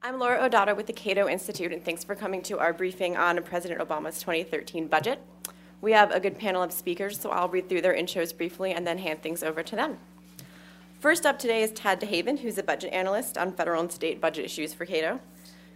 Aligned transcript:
I'm 0.00 0.20
Laura 0.20 0.44
O'Donnell 0.44 0.76
with 0.76 0.86
the 0.86 0.92
Cato 0.92 1.28
Institute, 1.28 1.72
and 1.72 1.84
thanks 1.84 2.04
for 2.04 2.14
coming 2.14 2.40
to 2.42 2.60
our 2.60 2.72
briefing 2.72 3.16
on 3.16 3.42
President 3.42 3.80
Obama's 3.80 4.20
2013 4.20 4.86
budget. 4.86 5.20
We 5.80 5.90
have 5.90 6.12
a 6.12 6.20
good 6.20 6.38
panel 6.38 6.62
of 6.62 6.72
speakers, 6.72 7.18
so 7.18 7.30
I'll 7.30 7.48
read 7.48 7.68
through 7.68 7.80
their 7.80 7.96
intros 7.96 8.34
briefly 8.34 8.70
and 8.70 8.86
then 8.86 8.98
hand 8.98 9.22
things 9.22 9.42
over 9.42 9.64
to 9.64 9.74
them. 9.74 9.98
First 11.00 11.26
up 11.26 11.36
today 11.36 11.64
is 11.64 11.72
Tad 11.72 12.00
DeHaven, 12.00 12.38
who's 12.38 12.58
a 12.58 12.62
budget 12.62 12.92
analyst 12.92 13.36
on 13.36 13.52
federal 13.52 13.80
and 13.80 13.90
state 13.90 14.20
budget 14.20 14.44
issues 14.44 14.72
for 14.72 14.86
Cato. 14.86 15.18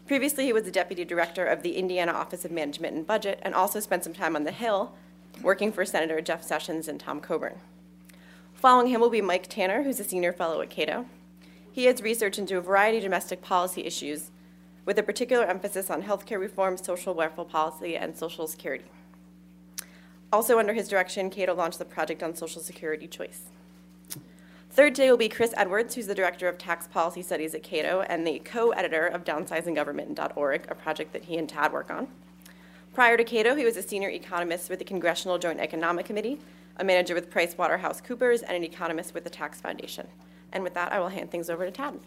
Previously, 0.06 0.44
he 0.44 0.52
was 0.52 0.62
the 0.62 0.70
deputy 0.70 1.04
director 1.04 1.44
of 1.44 1.64
the 1.64 1.76
Indiana 1.76 2.12
Office 2.12 2.44
of 2.44 2.52
Management 2.52 2.94
and 2.94 3.04
Budget 3.04 3.40
and 3.42 3.56
also 3.56 3.80
spent 3.80 4.04
some 4.04 4.14
time 4.14 4.36
on 4.36 4.44
the 4.44 4.52
Hill 4.52 4.94
working 5.42 5.72
for 5.72 5.84
Senator 5.84 6.20
Jeff 6.20 6.44
Sessions 6.44 6.86
and 6.86 7.00
Tom 7.00 7.20
Coburn. 7.20 7.58
Following 8.54 8.86
him 8.86 9.00
will 9.00 9.10
be 9.10 9.20
Mike 9.20 9.48
Tanner, 9.48 9.82
who's 9.82 9.98
a 9.98 10.04
senior 10.04 10.32
fellow 10.32 10.60
at 10.60 10.70
Cato. 10.70 11.06
He 11.72 11.86
has 11.86 12.02
research 12.02 12.38
into 12.38 12.58
a 12.58 12.60
variety 12.60 12.98
of 12.98 13.04
domestic 13.04 13.40
policy 13.40 13.84
issues, 13.84 14.30
with 14.84 14.98
a 14.98 15.02
particular 15.02 15.44
emphasis 15.44 15.90
on 15.90 16.02
healthcare 16.02 16.38
reform, 16.38 16.76
social 16.76 17.14
welfare 17.14 17.46
policy, 17.46 17.96
and 17.96 18.16
social 18.16 18.46
security. 18.46 18.84
Also, 20.30 20.58
under 20.58 20.74
his 20.74 20.88
direction, 20.88 21.30
Cato 21.30 21.54
launched 21.54 21.78
the 21.78 21.84
Project 21.86 22.22
on 22.22 22.34
Social 22.34 22.60
Security 22.60 23.06
Choice. 23.06 23.44
Third 24.70 24.94
today 24.94 25.10
will 25.10 25.18
be 25.18 25.28
Chris 25.28 25.54
Edwards, 25.56 25.94
who's 25.94 26.06
the 26.06 26.14
Director 26.14 26.48
of 26.48 26.58
Tax 26.58 26.86
Policy 26.86 27.22
Studies 27.22 27.54
at 27.54 27.62
Cato 27.62 28.02
and 28.02 28.26
the 28.26 28.38
co 28.38 28.70
editor 28.70 29.06
of 29.06 29.24
DownsizingGovernment.org, 29.24 30.66
a 30.70 30.74
project 30.74 31.12
that 31.12 31.24
he 31.24 31.36
and 31.36 31.48
Tad 31.48 31.72
work 31.72 31.90
on. 31.90 32.08
Prior 32.94 33.16
to 33.16 33.24
Cato, 33.24 33.54
he 33.54 33.64
was 33.64 33.76
a 33.76 33.82
senior 33.82 34.10
economist 34.10 34.68
with 34.68 34.78
the 34.78 34.84
Congressional 34.84 35.38
Joint 35.38 35.60
Economic 35.60 36.06
Committee, 36.06 36.38
a 36.78 36.84
manager 36.84 37.14
with 37.14 37.30
PricewaterhouseCoopers, 37.30 38.42
and 38.42 38.56
an 38.56 38.64
economist 38.64 39.14
with 39.14 39.24
the 39.24 39.30
Tax 39.30 39.60
Foundation. 39.60 40.06
And 40.52 40.62
with 40.62 40.74
that, 40.74 40.92
I 40.92 41.00
will 41.00 41.08
hand 41.08 41.30
things 41.30 41.48
over 41.48 41.64
to 41.64 41.70
Tad. 41.70 41.98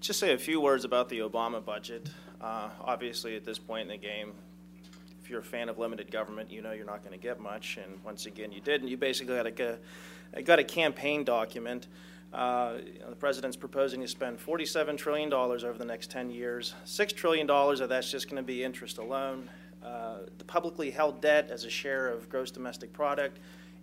Just 0.00 0.18
say 0.18 0.34
a 0.34 0.38
few 0.38 0.60
words 0.60 0.84
about 0.84 1.08
the 1.08 1.20
Obama 1.20 1.64
budget. 1.64 2.10
Uh, 2.40 2.70
obviously, 2.80 3.36
at 3.36 3.44
this 3.44 3.56
point 3.56 3.82
in 3.82 3.88
the 3.88 3.96
game, 3.96 4.32
if 5.22 5.30
you're 5.30 5.38
a 5.38 5.44
fan 5.44 5.68
of 5.68 5.78
limited 5.78 6.10
government, 6.10 6.50
you 6.50 6.60
know 6.60 6.72
you're 6.72 6.84
not 6.84 7.04
going 7.04 7.16
to 7.16 7.22
get 7.22 7.38
much. 7.38 7.78
And 7.80 8.02
once 8.04 8.26
again, 8.26 8.50
you 8.50 8.60
didn't. 8.60 8.88
You 8.88 8.96
basically 8.96 9.36
got 9.36 9.46
a, 9.46 10.42
got 10.42 10.58
a 10.58 10.64
campaign 10.64 11.22
document. 11.22 11.86
Uh, 12.32 12.78
you 12.84 12.98
know, 12.98 13.10
the 13.10 13.16
president's 13.16 13.56
proposing 13.56 14.00
to 14.00 14.08
spend 14.08 14.44
$47 14.44 14.96
trillion 14.96 15.32
over 15.32 15.74
the 15.78 15.84
next 15.84 16.10
10 16.10 16.30
years. 16.30 16.74
$6 16.84 17.14
trillion 17.14 17.48
of 17.48 17.88
that's 17.88 18.10
just 18.10 18.26
going 18.26 18.42
to 18.42 18.42
be 18.42 18.64
interest 18.64 18.98
alone. 18.98 19.48
Uh, 20.12 20.26
the 20.36 20.44
publicly 20.44 20.90
held 20.90 21.22
debt 21.22 21.48
as 21.50 21.64
a 21.64 21.70
share 21.70 22.08
of 22.08 22.28
gross 22.28 22.50
domestic 22.50 22.92
product, 22.92 23.38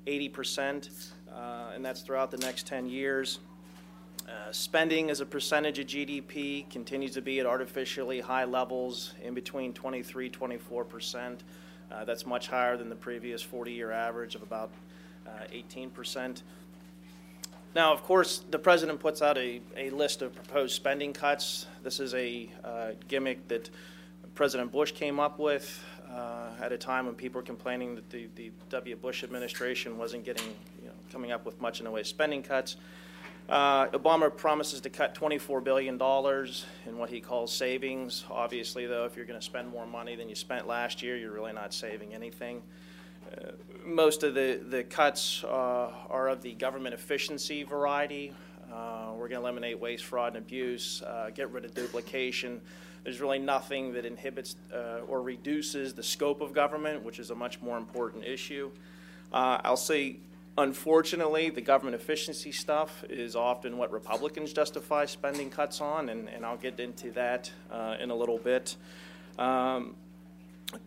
80%, 0.05 1.09
uh, 1.33 1.71
and 1.73 1.83
that's 1.83 2.01
throughout 2.01 2.29
the 2.29 2.37
next 2.37 2.67
10 2.67 2.87
years. 2.87 3.39
Uh, 4.27 4.51
spending 4.51 5.09
as 5.09 5.21
a 5.21 5.25
percentage 5.25 5.79
of 5.79 5.87
GDP 5.87 6.69
continues 6.69 7.13
to 7.15 7.21
be 7.21 7.39
at 7.39 7.47
artificially 7.47 8.19
high 8.19 8.43
levels 8.43 9.15
in 9.23 9.33
between 9.33 9.73
23 9.73 10.29
24%. 10.29 11.39
Uh, 11.91 12.05
that's 12.05 12.27
much 12.27 12.47
higher 12.47 12.77
than 12.77 12.89
the 12.89 12.95
previous 12.95 13.41
40 13.41 13.71
year 13.71 13.91
average 13.91 14.35
of 14.35 14.43
about 14.43 14.69
18%. 15.51 15.89
Uh, 16.17 16.33
now, 17.73 17.91
of 17.91 18.03
course, 18.03 18.43
the 18.51 18.59
president 18.59 18.99
puts 18.99 19.23
out 19.23 19.37
a, 19.39 19.61
a 19.75 19.89
list 19.89 20.21
of 20.21 20.35
proposed 20.35 20.75
spending 20.75 21.11
cuts. 21.11 21.65
This 21.83 21.99
is 21.99 22.13
a 22.13 22.51
uh, 22.63 22.91
gimmick 23.07 23.47
that 23.47 23.71
President 24.39 24.71
Bush 24.71 24.93
came 24.93 25.19
up 25.19 25.37
with 25.37 25.83
uh, 26.11 26.49
at 26.61 26.71
a 26.71 26.77
time 26.77 27.05
when 27.05 27.15
people 27.15 27.39
were 27.39 27.45
complaining 27.45 27.95
that 27.95 28.09
the, 28.09 28.27
the 28.35 28.51
W. 28.69 28.95
Bush 28.95 29.23
administration 29.23 29.97
wasn't 29.97 30.23
getting, 30.25 30.47
you 30.81 30.87
know, 30.87 30.93
coming 31.11 31.31
up 31.31 31.45
with 31.45 31.59
much 31.61 31.79
in 31.79 31.85
the 31.85 31.91
way 31.91 32.01
of 32.01 32.07
spending 32.07 32.41
cuts. 32.41 32.77
Uh, 33.47 33.87
Obama 33.87 34.35
promises 34.35 34.79
to 34.81 34.89
cut 34.89 35.15
$24 35.15 35.63
billion 35.63 35.95
in 35.95 36.97
what 36.97 37.09
he 37.09 37.19
calls 37.19 37.51
savings. 37.51 38.23
Obviously, 38.29 38.85
though, 38.85 39.05
if 39.05 39.15
you're 39.15 39.25
going 39.25 39.39
to 39.39 39.45
spend 39.45 39.67
more 39.67 39.87
money 39.87 40.15
than 40.15 40.29
you 40.29 40.35
spent 40.35 40.67
last 40.67 41.01
year, 41.01 41.17
you're 41.17 41.31
really 41.31 41.53
not 41.53 41.73
saving 41.73 42.13
anything. 42.13 42.61
Uh, 43.31 43.51
most 43.83 44.21
of 44.21 44.35
the, 44.35 44.61
the 44.69 44.83
cuts 44.83 45.43
uh, 45.43 45.91
are 46.09 46.27
of 46.27 46.43
the 46.43 46.53
government 46.53 46.93
efficiency 46.93 47.63
variety. 47.63 48.33
Uh, 48.71 49.13
we're 49.13 49.27
going 49.27 49.41
to 49.41 49.47
eliminate 49.47 49.79
waste, 49.79 50.05
fraud, 50.05 50.35
and 50.35 50.45
abuse, 50.45 51.01
uh, 51.01 51.31
get 51.33 51.49
rid 51.51 51.65
of 51.65 51.73
duplication. 51.73 52.61
There's 53.09 53.21
really 53.21 53.39
nothing 53.39 53.93
that 53.93 54.05
inhibits 54.05 54.55
uh, 54.71 54.99
or 55.07 55.23
reduces 55.23 55.95
the 55.95 56.03
scope 56.03 56.41
of 56.41 56.53
government, 56.53 57.03
which 57.03 57.17
is 57.17 57.31
a 57.31 57.35
much 57.35 57.59
more 57.59 57.75
important 57.75 58.23
issue. 58.23 58.69
I'll 59.33 59.77
say 59.77 60.17
Unfortunately, 60.59 61.49
the 61.49 61.61
government 61.61 61.95
efficiency 61.95 62.51
stuff 62.51 63.03
is 63.09 63.35
often 63.35 63.77
what 63.77 63.91
Republicans 63.91 64.53
justify 64.53 65.05
spending 65.05 65.49
cuts 65.49 65.79
on, 65.79 66.09
and, 66.09 66.27
and 66.27 66.45
I'll 66.45 66.57
get 66.57 66.79
into 66.79 67.11
that 67.11 67.49
uh, 67.71 67.95
in 67.99 68.11
a 68.11 68.15
little 68.15 68.37
bit. 68.37 68.75
Um, 69.39 69.95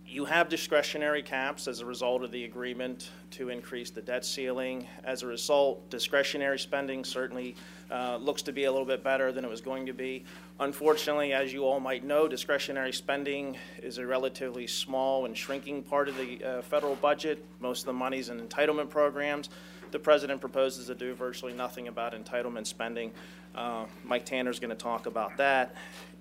you 0.06 0.26
have 0.26 0.50
discretionary 0.50 1.22
caps 1.22 1.66
as 1.66 1.80
a 1.80 1.86
result 1.86 2.22
of 2.22 2.30
the 2.30 2.44
agreement 2.44 3.10
to 3.30 3.48
increase 3.48 3.90
the 3.90 4.02
debt 4.02 4.24
ceiling. 4.24 4.86
As 5.04 5.22
a 5.22 5.26
result, 5.26 5.88
discretionary 5.88 6.58
spending 6.58 7.02
certainly 7.02 7.56
uh, 7.90 8.16
looks 8.16 8.42
to 8.42 8.52
be 8.52 8.64
a 8.64 8.70
little 8.70 8.86
bit 8.86 9.02
better 9.02 9.32
than 9.32 9.42
it 9.42 9.50
was 9.50 9.62
going 9.62 9.86
to 9.86 9.94
be. 9.94 10.24
Unfortunately, 10.60 11.32
as 11.32 11.52
you 11.52 11.64
all 11.64 11.80
might 11.80 12.04
know, 12.04 12.28
discretionary 12.28 12.92
spending 12.92 13.56
is 13.82 13.96
a 13.96 14.06
relatively 14.06 14.66
small 14.66 15.24
and 15.24 15.36
shrinking 15.36 15.82
part 15.82 16.08
of 16.08 16.16
the 16.18 16.44
uh, 16.44 16.62
federal 16.62 16.94
budget. 16.96 17.42
Most 17.58 17.80
of 17.80 17.86
the 17.86 17.94
money's 17.94 18.28
in 18.28 18.38
entitlement 18.38 18.90
programs. 18.90 19.48
The 19.92 19.98
president 19.98 20.42
proposes 20.42 20.86
to 20.88 20.94
do 20.94 21.14
virtually 21.14 21.54
nothing 21.54 21.88
about 21.88 22.12
entitlement 22.12 22.66
spending. 22.66 23.12
Uh, 23.54 23.86
Mike 24.04 24.26
Tanner's 24.26 24.60
going 24.60 24.70
to 24.70 24.76
talk 24.76 25.06
about 25.06 25.38
that. 25.38 25.74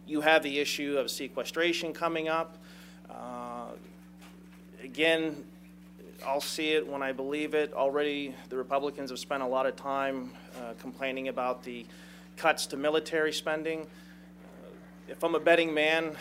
You 0.07 0.21
have 0.21 0.43
the 0.43 0.59
issue 0.59 0.97
of 0.97 1.11
sequestration 1.11 1.93
coming 1.93 2.29
up. 2.29 2.57
Again, 4.83 5.43
I'll 6.25 6.41
see 6.41 6.71
it 6.71 6.87
when 6.87 7.03
I 7.03 7.11
believe 7.11 7.53
it. 7.53 7.71
Already, 7.71 8.33
the 8.49 8.57
Republicans 8.57 9.11
have 9.11 9.19
spent 9.19 9.43
a 9.43 9.45
lot 9.45 9.67
of 9.67 9.75
time 9.75 10.31
uh, 10.57 10.73
complaining 10.79 11.27
about 11.27 11.63
the 11.63 11.85
cuts 12.35 12.65
to 12.67 12.77
military 12.77 13.31
spending. 13.31 13.85
If 15.07 15.23
I'm 15.23 15.35
a 15.35 15.39
betting 15.39 15.71
man, 15.71 16.15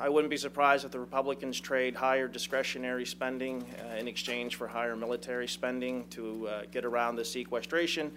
I 0.00 0.08
wouldn't 0.08 0.30
be 0.30 0.38
surprised 0.38 0.86
if 0.86 0.90
the 0.90 1.00
Republicans 1.00 1.60
trade 1.60 1.94
higher 1.94 2.28
discretionary 2.28 3.04
spending 3.04 3.66
uh, 3.84 3.96
in 3.96 4.08
exchange 4.08 4.56
for 4.56 4.66
higher 4.66 4.96
military 4.96 5.46
spending 5.46 6.06
to 6.08 6.48
uh, 6.48 6.62
get 6.72 6.86
around 6.86 7.16
the 7.16 7.24
sequestration, 7.26 8.10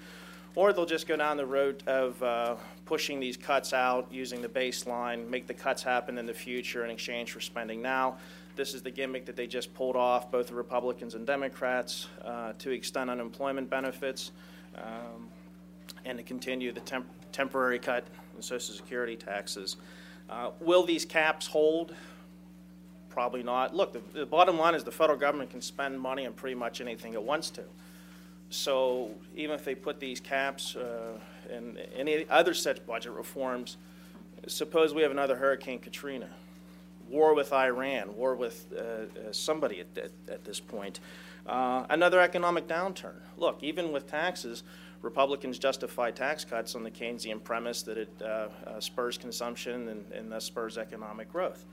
or 0.55 0.71
they'll 0.71 0.85
just 0.85 1.05
go 1.05 1.17
down 1.17 1.35
the 1.35 1.45
road 1.45 1.83
of 1.85 2.23
uh, 2.23 2.55
pushing 2.85 3.19
these 3.19 3.35
cuts 3.35 3.73
out 3.73 4.07
using 4.09 4.41
the 4.41 4.49
baseline, 4.49 5.27
make 5.27 5.47
the 5.47 5.53
cuts 5.53 5.83
happen 5.83 6.17
in 6.17 6.25
the 6.25 6.33
future 6.33 6.85
in 6.85 6.91
exchange 6.91 7.33
for 7.33 7.41
spending 7.41 7.81
now. 7.81 8.17
This 8.61 8.75
is 8.75 8.83
the 8.83 8.91
gimmick 8.91 9.25
that 9.25 9.35
they 9.35 9.47
just 9.47 9.73
pulled 9.73 9.95
off, 9.95 10.29
both 10.29 10.49
the 10.49 10.53
Republicans 10.53 11.15
and 11.15 11.25
Democrats, 11.25 12.05
uh, 12.23 12.53
to 12.59 12.69
extend 12.69 13.09
unemployment 13.09 13.71
benefits 13.71 14.29
um, 14.77 15.29
and 16.05 16.19
to 16.19 16.23
continue 16.23 16.71
the 16.71 16.79
temp- 16.81 17.09
temporary 17.31 17.79
cut 17.79 18.05
in 18.35 18.43
Social 18.43 18.75
Security 18.75 19.15
taxes. 19.15 19.77
Uh, 20.29 20.51
will 20.59 20.85
these 20.85 21.05
caps 21.05 21.47
hold? 21.47 21.95
Probably 23.09 23.41
not. 23.41 23.75
Look, 23.75 23.93
the, 23.93 24.19
the, 24.19 24.27
bottom 24.27 24.59
line 24.59 24.75
is 24.75 24.83
the 24.83 24.91
federal 24.91 25.17
government 25.17 25.49
can 25.49 25.61
spend 25.61 25.99
money 25.99 26.27
on 26.27 26.33
pretty 26.33 26.53
much 26.53 26.81
anything 26.81 27.15
it 27.15 27.23
wants 27.23 27.49
to. 27.49 27.63
So 28.51 29.09
even 29.35 29.55
if 29.55 29.65
they 29.65 29.73
put 29.73 29.99
these 29.99 30.19
caps 30.19 30.75
uh, 30.75 31.17
and 31.51 31.79
any 31.95 32.29
other 32.29 32.53
such 32.53 32.85
budget 32.85 33.13
reforms, 33.13 33.77
suppose 34.45 34.93
we 34.93 35.01
have 35.01 35.09
another 35.09 35.35
Hurricane 35.35 35.79
Katrina 35.79 36.29
war 37.11 37.35
with 37.35 37.51
Iran, 37.53 38.15
war 38.15 38.35
with 38.35 38.67
uh, 38.73 38.81
uh, 38.81 39.31
somebody 39.31 39.81
at, 39.81 39.97
at, 39.97 40.11
at, 40.29 40.43
this 40.45 40.59
point. 40.59 40.99
Uh, 41.45 41.85
another 41.89 42.21
economic 42.21 42.67
downturn. 42.67 43.19
Look, 43.37 43.61
even 43.61 43.91
with 43.91 44.07
taxes, 44.07 44.63
Republicans 45.01 45.59
justify 45.59 46.11
tax 46.11 46.45
cuts 46.45 46.75
on 46.75 46.83
the 46.83 46.91
Keynesian 46.91 47.43
premise 47.43 47.83
that 47.83 47.97
it 47.97 48.13
uh, 48.21 48.47
uh, 48.65 48.79
spurs 48.79 49.17
consumption 49.17 49.89
and, 49.89 50.11
and, 50.11 50.31
thus 50.31 50.45
spurs 50.45 50.77
economic 50.77 51.31
growth. 51.31 51.65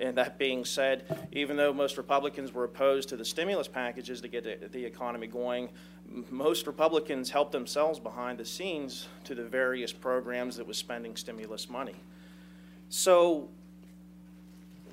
And 0.00 0.16
that 0.16 0.38
being 0.38 0.64
said, 0.64 1.28
even 1.32 1.56
though 1.56 1.72
most 1.72 1.96
Republicans 1.96 2.54
were 2.54 2.62
opposed 2.62 3.08
to 3.08 3.16
the 3.16 3.24
stimulus 3.24 3.66
packages 3.66 4.20
to 4.20 4.28
get 4.28 4.70
the 4.72 4.84
economy 4.84 5.26
going, 5.26 5.70
most 6.30 6.68
Republicans 6.68 7.30
helped 7.30 7.50
themselves 7.50 7.98
behind 7.98 8.38
the 8.38 8.44
scenes 8.44 9.08
to 9.24 9.34
the 9.34 9.42
various 9.42 9.92
programs 9.92 10.56
that 10.56 10.66
was 10.68 10.78
spending 10.78 11.16
stimulus 11.16 11.68
money. 11.68 11.96
So 12.88 13.48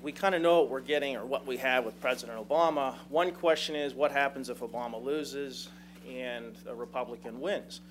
we 0.06 0.12
kind 0.12 0.36
of 0.36 0.42
know 0.44 0.60
what 0.60 0.70
we're 0.70 0.82
getting 0.82 1.16
or 1.16 1.26
what 1.26 1.48
we 1.48 1.58
have 1.58 1.84
with 1.84 2.00
President 2.00 2.38
Obama. 2.38 2.94
One 3.10 3.32
question 3.32 3.76
is 3.76 3.96
what 3.96 4.12
happens 4.12 4.52
if 4.52 4.60
Obama 4.60 5.04
loses 5.04 5.70
and 6.08 6.56
a 6.70 6.76
Republican 6.76 7.42
wins? 7.42 7.82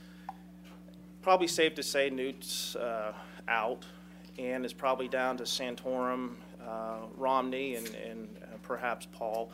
Probably 1.22 1.48
safe 1.48 1.74
to 1.74 1.82
say 1.82 2.10
Newt's 2.10 2.76
uh, 2.76 3.14
out 3.48 3.84
and 4.38 4.64
is 4.64 4.72
probably 4.72 5.08
down 5.08 5.36
to 5.38 5.42
Santorum, 5.42 6.34
uh, 6.64 6.98
Romney, 7.16 7.74
and, 7.74 7.88
and 7.88 8.28
uh, 8.44 8.46
perhaps 8.62 9.08
Paul. 9.10 9.50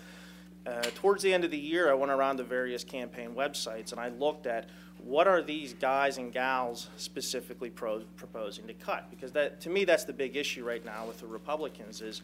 uh, 0.67 0.83
towards 0.95 1.23
the 1.23 1.33
end 1.33 1.45
of 1.45 1.51
the 1.51 1.59
year, 1.59 1.91
I 1.91 1.95
went 1.95 2.13
around 2.13 2.37
the 2.37 2.45
various 2.45 2.85
campaign 2.85 3.31
websites 3.35 3.93
and 3.93 3.99
I 3.99 4.09
looked 4.09 4.47
at 4.47 4.69
what 5.03 5.27
are 5.27 5.41
these 5.41 5.73
guys 5.73 6.19
and 6.19 6.31
gals 6.31 6.91
specifically 6.99 7.71
pro- 7.71 8.05
proposing 8.17 8.67
to 8.67 8.75
cut? 8.75 9.09
Because 9.09 9.33
that, 9.33 9.63
to 9.63 9.71
me, 9.71 9.87
that's 9.87 10.05
the 10.05 10.13
big 10.13 10.37
issue 10.37 10.63
right 10.63 10.85
now 10.85 11.07
with 11.07 11.21
the 11.21 11.27
Republicans 11.27 12.03
is, 12.03 12.21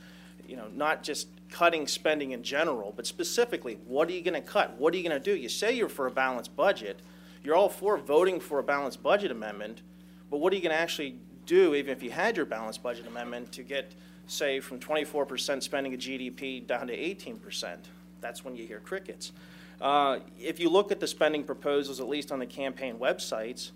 you 0.48 0.56
know, 0.56 0.68
not 0.74 1.02
just 1.02 1.28
cutting 1.50 1.86
spending 1.86 2.32
in 2.32 2.42
general, 2.42 2.92
but 2.94 3.06
specifically, 3.06 3.78
what 3.86 4.08
are 4.08 4.12
you 4.12 4.22
going 4.22 4.34
to 4.34 4.40
cut? 4.40 4.78
What 4.78 4.92
are 4.94 4.96
you 4.96 5.08
going 5.08 5.20
to 5.20 5.24
do? 5.32 5.36
You 5.36 5.48
say 5.48 5.72
you're 5.74 5.88
for 5.88 6.06
a 6.06 6.10
balanced 6.10 6.56
budget. 6.56 7.00
You're 7.42 7.54
all 7.54 7.68
for 7.68 7.96
voting 7.96 8.40
for 8.40 8.58
a 8.58 8.62
balanced 8.62 9.02
budget 9.02 9.30
amendment, 9.30 9.82
but 10.30 10.38
what 10.38 10.52
are 10.52 10.56
you 10.56 10.62
going 10.62 10.74
to 10.74 10.80
actually 10.80 11.16
do, 11.46 11.74
even 11.74 11.92
if 11.92 12.02
you 12.02 12.10
had 12.10 12.36
your 12.36 12.46
balanced 12.46 12.82
budget 12.82 13.06
amendment, 13.06 13.52
to 13.52 13.62
get, 13.62 13.94
say, 14.26 14.58
from 14.58 14.80
24% 14.80 15.62
spending 15.62 15.94
of 15.94 16.00
GDP 16.00 16.66
down 16.66 16.88
to 16.88 16.96
18%? 16.96 17.76
That's 18.20 18.44
when 18.44 18.56
you 18.56 18.66
hear 18.66 18.80
crickets. 18.80 19.32
Uh, 19.80 20.18
if 20.40 20.58
you 20.58 20.68
look 20.68 20.90
at 20.90 21.00
the 21.00 21.06
spending 21.06 21.44
proposals, 21.44 22.00
at 22.00 22.08
least 22.08 22.32
on 22.32 22.38
the 22.38 22.46
campaign 22.46 22.96
websites, 22.96 23.70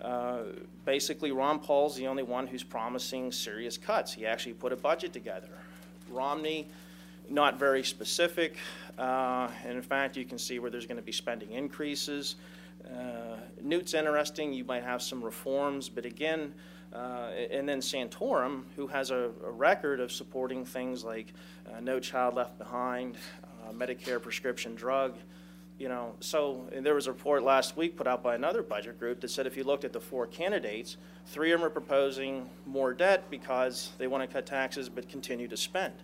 uh, 0.00 0.42
basically 0.84 1.32
Ron 1.32 1.60
Paul's 1.60 1.96
the 1.96 2.06
only 2.06 2.22
one 2.22 2.46
who's 2.46 2.62
promising 2.64 3.32
serious 3.32 3.78
cuts. 3.78 4.12
He 4.12 4.26
actually 4.26 4.54
put 4.54 4.72
a 4.72 4.76
budget 4.76 5.12
together. 5.12 5.48
Romney, 6.14 6.68
not 7.28 7.58
very 7.58 7.82
specific. 7.82 8.56
Uh, 8.98 9.50
and 9.64 9.72
in 9.72 9.82
fact, 9.82 10.16
you 10.16 10.24
can 10.24 10.38
see 10.38 10.58
where 10.58 10.70
there's 10.70 10.86
going 10.86 10.96
to 10.96 11.02
be 11.02 11.12
spending 11.12 11.50
increases. 11.50 12.36
Uh, 12.86 13.36
Newt's 13.62 13.94
interesting. 13.94 14.52
You 14.52 14.64
might 14.64 14.84
have 14.84 15.02
some 15.02 15.22
reforms, 15.22 15.88
but 15.88 16.04
again, 16.04 16.54
uh, 16.94 17.30
and 17.50 17.68
then 17.68 17.80
Santorum, 17.80 18.62
who 18.76 18.86
has 18.86 19.10
a, 19.10 19.30
a, 19.44 19.50
record 19.50 19.98
of 19.98 20.12
supporting 20.12 20.64
things 20.64 21.02
like 21.02 21.32
uh, 21.66 21.80
No 21.80 21.98
Child 21.98 22.36
Left 22.36 22.56
Behind, 22.56 23.16
uh, 23.42 23.72
Medicare 23.72 24.22
prescription 24.22 24.76
drug. 24.76 25.16
You 25.76 25.88
know, 25.88 26.14
so 26.20 26.68
there 26.72 26.94
was 26.94 27.08
a 27.08 27.12
report 27.12 27.42
last 27.42 27.76
week 27.76 27.96
put 27.96 28.06
out 28.06 28.22
by 28.22 28.36
another 28.36 28.62
budget 28.62 28.98
group 28.98 29.20
that 29.20 29.28
said 29.28 29.46
if 29.46 29.56
you 29.56 29.64
looked 29.64 29.84
at 29.84 29.92
the 29.92 30.00
four 30.00 30.26
candidates, 30.26 30.96
three 31.26 31.50
of 31.50 31.58
them 31.58 31.66
are 31.66 31.70
proposing 31.70 32.48
more 32.64 32.94
debt 32.94 33.28
because 33.28 33.90
they 33.98 34.06
want 34.06 34.22
to 34.22 34.32
cut 34.32 34.46
taxes 34.46 34.88
but 34.88 35.08
continue 35.08 35.48
to 35.48 35.56
spend. 35.56 35.94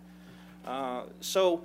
Uh, 0.67 1.03
so 1.21 1.63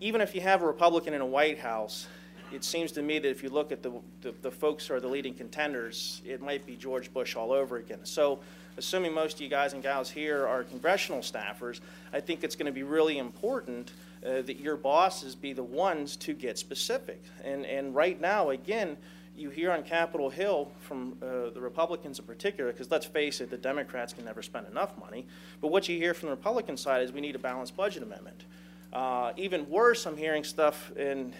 even 0.00 0.20
if 0.20 0.34
you 0.34 0.40
have 0.40 0.62
a 0.62 0.66
Republican 0.66 1.14
in 1.14 1.20
a 1.20 1.26
White 1.26 1.58
House, 1.58 2.08
it 2.52 2.64
seems 2.64 2.90
to 2.92 3.02
me 3.02 3.18
that 3.18 3.28
if 3.28 3.42
you 3.42 3.48
look 3.48 3.70
at 3.70 3.82
the, 3.82 3.92
the, 4.22 4.34
the, 4.42 4.50
folks 4.50 4.86
who 4.86 4.94
are 4.94 5.00
the 5.00 5.08
leading 5.08 5.34
contenders, 5.34 6.20
it 6.26 6.40
might 6.40 6.66
be 6.66 6.74
George 6.74 7.12
Bush 7.12 7.36
all 7.36 7.52
over 7.52 7.76
again. 7.76 8.00
So, 8.02 8.40
assuming 8.76 9.14
most 9.14 9.36
of 9.36 9.42
you 9.42 9.48
guys 9.48 9.72
and 9.72 9.82
gals 9.82 10.10
here 10.10 10.46
are 10.46 10.64
congressional 10.64 11.20
staffers, 11.20 11.80
I 12.12 12.20
think 12.20 12.42
it's 12.42 12.56
going 12.56 12.66
to 12.66 12.72
be 12.72 12.82
really 12.82 13.18
important 13.18 13.92
uh, 14.24 14.42
that 14.42 14.60
your 14.60 14.76
bosses 14.76 15.34
be 15.34 15.52
the 15.52 15.62
ones 15.62 16.16
to 16.16 16.34
get 16.34 16.58
specific. 16.58 17.22
And, 17.44 17.64
and 17.64 17.94
right 17.94 18.20
now, 18.20 18.50
again, 18.50 18.96
you 19.36 19.48
hear 19.48 19.72
on 19.72 19.82
Capitol 19.82 20.28
Hill 20.28 20.70
from 20.80 21.16
uh, 21.22 21.50
the 21.50 21.60
Republicans 21.60 22.18
in 22.18 22.26
particular, 22.26 22.72
because 22.72 22.90
let's 22.90 23.06
face 23.06 23.40
it, 23.40 23.50
the 23.50 23.56
Democrats 23.56 24.12
can 24.12 24.24
never 24.24 24.42
spend 24.42 24.66
enough 24.66 24.98
money. 24.98 25.26
But 25.60 25.68
what 25.68 25.88
you 25.88 25.96
hear 25.96 26.12
from 26.12 26.28
the 26.28 26.34
Republican 26.34 26.76
side 26.76 27.02
is 27.02 27.12
we 27.12 27.20
need 27.20 27.36
a 27.36 27.38
balanced 27.38 27.76
budget 27.76 28.02
amendment. 28.02 28.44
Uh, 28.92 29.32
even 29.36 29.68
worse, 29.70 30.04
I'm 30.04 30.16
hearing 30.16 30.42
stuff 30.42 30.90
in, 30.96 31.32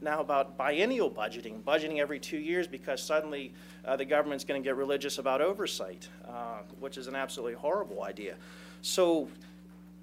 now 0.00 0.20
about 0.20 0.56
biennial 0.56 1.10
budgeting, 1.10 1.62
budgeting 1.62 1.98
every 1.98 2.18
two 2.18 2.38
years 2.38 2.66
because 2.66 3.02
suddenly 3.02 3.52
uh, 3.84 3.94
the 3.96 4.06
government's 4.06 4.42
going 4.42 4.60
to 4.60 4.66
get 4.66 4.74
religious 4.76 5.18
about 5.18 5.42
oversight, 5.42 6.08
uh, 6.26 6.60
which 6.80 6.96
is 6.96 7.06
an 7.06 7.14
absolutely 7.14 7.54
horrible 7.54 8.02
idea. 8.04 8.36
So 8.80 9.28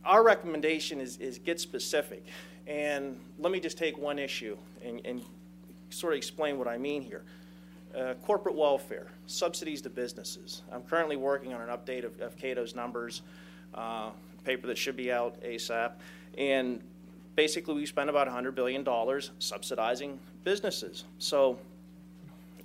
our 0.05 0.23
recommendation 0.23 0.99
is, 0.99 1.17
is 1.17 1.37
get 1.37 1.59
specific. 1.59 2.25
And 2.67 3.19
let 3.39 3.51
me 3.51 3.59
just 3.59 3.77
take 3.77 3.97
one 3.97 4.19
issue 4.19 4.57
and, 4.83 5.01
and 5.05 5.23
sort 5.89 6.13
of 6.13 6.17
explain 6.17 6.57
what 6.57 6.67
I 6.67 6.77
mean 6.77 7.01
here. 7.01 7.23
Uh, 7.95 8.13
corporate 8.25 8.55
welfare, 8.55 9.07
subsidies 9.27 9.81
to 9.81 9.89
businesses. 9.89 10.61
I'm 10.71 10.81
currently 10.83 11.17
working 11.17 11.53
on 11.53 11.61
an 11.61 11.67
update 11.67 12.05
of, 12.05 12.19
of 12.21 12.37
Cato's 12.37 12.73
numbers, 12.73 13.21
uh, 13.73 14.11
paper 14.45 14.67
that 14.67 14.77
should 14.77 14.95
be 14.95 15.11
out 15.11 15.41
ASAP. 15.43 15.91
And 16.37 16.81
basically, 17.35 17.75
we 17.75 17.85
spend 17.85 18.09
about 18.09 18.27
$100 18.27 18.55
billion 18.55 18.85
subsidizing 19.39 20.19
businesses. 20.43 21.03
So 21.19 21.59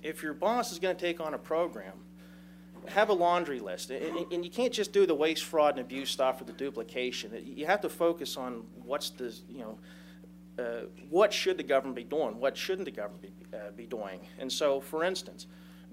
if 0.01 0.23
your 0.23 0.33
boss 0.33 0.71
is 0.71 0.79
going 0.79 0.95
to 0.95 1.01
take 1.01 1.19
on 1.19 1.33
a 1.33 1.37
program 1.37 1.93
have 2.89 3.09
a 3.09 3.13
laundry 3.13 3.59
list. 3.59 3.89
And, 3.89 4.31
and, 4.31 4.43
you 4.43 4.51
can't 4.51 4.73
just 4.73 4.93
do 4.93 5.05
the 5.05 5.15
waste, 5.15 5.43
fraud, 5.43 5.77
and 5.77 5.81
abuse 5.81 6.09
stuff 6.09 6.41
or 6.41 6.45
the 6.45 6.53
duplication. 6.53 7.31
You 7.43 7.65
have 7.65 7.81
to 7.81 7.89
focus 7.89 8.37
on 8.37 8.63
what's 8.83 9.09
the, 9.11 9.35
you 9.49 9.59
know, 9.59 9.77
uh, 10.59 10.85
what 11.09 11.31
should 11.31 11.57
the 11.57 11.63
government 11.63 11.95
be 11.95 12.03
doing? 12.03 12.39
What 12.39 12.57
shouldn't 12.57 12.85
the 12.85 12.91
government 12.91 13.21
be, 13.21 13.57
uh, 13.57 13.71
be 13.75 13.85
doing? 13.85 14.19
And 14.39 14.51
so, 14.51 14.81
for 14.81 15.03
instance, 15.03 15.47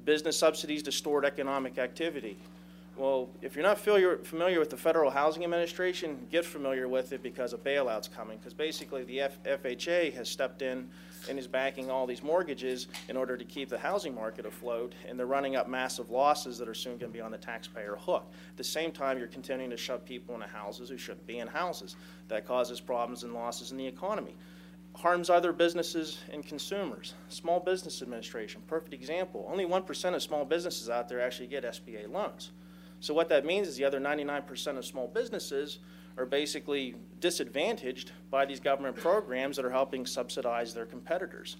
business 0.04 0.38
subsidies 0.38 0.82
distort 0.82 1.24
economic 1.24 1.78
activity. 1.78 2.38
Well, 2.96 3.28
if 3.42 3.56
you're 3.56 3.64
not 3.64 3.78
familiar, 3.78 4.60
with 4.60 4.70
the 4.70 4.76
Federal 4.76 5.10
Housing 5.10 5.42
Administration, 5.42 6.26
get 6.30 6.44
familiar 6.44 6.86
with 6.86 7.12
it 7.12 7.22
because 7.24 7.52
a 7.52 7.58
bailout's 7.58 8.06
coming. 8.06 8.38
Because 8.38 8.54
basically, 8.54 9.02
the 9.02 9.22
F- 9.22 9.42
FHA 9.42 10.14
has 10.14 10.28
stepped 10.28 10.62
in 10.62 10.88
and 11.28 11.38
is 11.38 11.46
backing 11.46 11.90
all 11.90 12.06
these 12.06 12.22
mortgages 12.22 12.88
in 13.08 13.16
order 13.16 13.36
to 13.36 13.44
keep 13.44 13.68
the 13.68 13.78
housing 13.78 14.14
market 14.14 14.46
afloat, 14.46 14.94
and 15.08 15.18
they're 15.18 15.26
running 15.26 15.56
up 15.56 15.68
massive 15.68 16.10
losses 16.10 16.58
that 16.58 16.68
are 16.68 16.74
soon 16.74 16.98
going 16.98 17.12
to 17.12 17.16
be 17.16 17.20
on 17.20 17.30
the 17.30 17.38
taxpayer 17.38 17.96
hook. 17.96 18.30
At 18.50 18.56
the 18.56 18.64
same 18.64 18.92
time, 18.92 19.18
you're 19.18 19.26
continuing 19.26 19.70
to 19.70 19.76
shove 19.76 20.04
people 20.04 20.34
into 20.34 20.46
houses 20.46 20.88
who 20.88 20.98
shouldn't 20.98 21.26
be 21.26 21.38
in 21.38 21.48
houses. 21.48 21.96
That 22.28 22.46
causes 22.46 22.80
problems 22.80 23.22
and 23.22 23.34
losses 23.34 23.72
in 23.72 23.76
the 23.76 23.86
economy. 23.86 24.34
Harms 24.96 25.28
other 25.28 25.52
businesses 25.52 26.18
and 26.32 26.46
consumers. 26.46 27.14
Small 27.28 27.58
Business 27.58 28.00
Administration, 28.00 28.62
perfect 28.68 28.94
example. 28.94 29.46
Only 29.50 29.66
1% 29.66 30.14
of 30.14 30.22
small 30.22 30.44
businesses 30.44 30.88
out 30.88 31.08
there 31.08 31.20
actually 31.20 31.48
get 31.48 31.64
SBA 31.64 32.08
loans. 32.10 32.52
So, 33.04 33.12
what 33.12 33.28
that 33.28 33.44
means 33.44 33.68
is 33.68 33.76
the 33.76 33.84
other 33.84 34.00
99% 34.00 34.78
of 34.78 34.84
small 34.86 35.08
businesses 35.08 35.80
are 36.16 36.24
basically 36.24 36.94
disadvantaged 37.20 38.12
by 38.30 38.46
these 38.46 38.60
government 38.60 38.96
programs 38.96 39.56
that 39.56 39.66
are 39.66 39.70
helping 39.70 40.06
subsidize 40.06 40.72
their 40.72 40.86
competitors. 40.86 41.58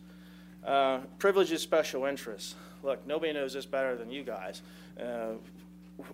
Uh, 0.64 1.00
privileges 1.18 1.60
special 1.60 2.06
interests. 2.06 2.54
Look, 2.82 3.06
nobody 3.06 3.34
knows 3.34 3.52
this 3.52 3.66
better 3.66 3.94
than 3.94 4.10
you 4.10 4.24
guys. 4.24 4.62
Uh, 4.98 5.32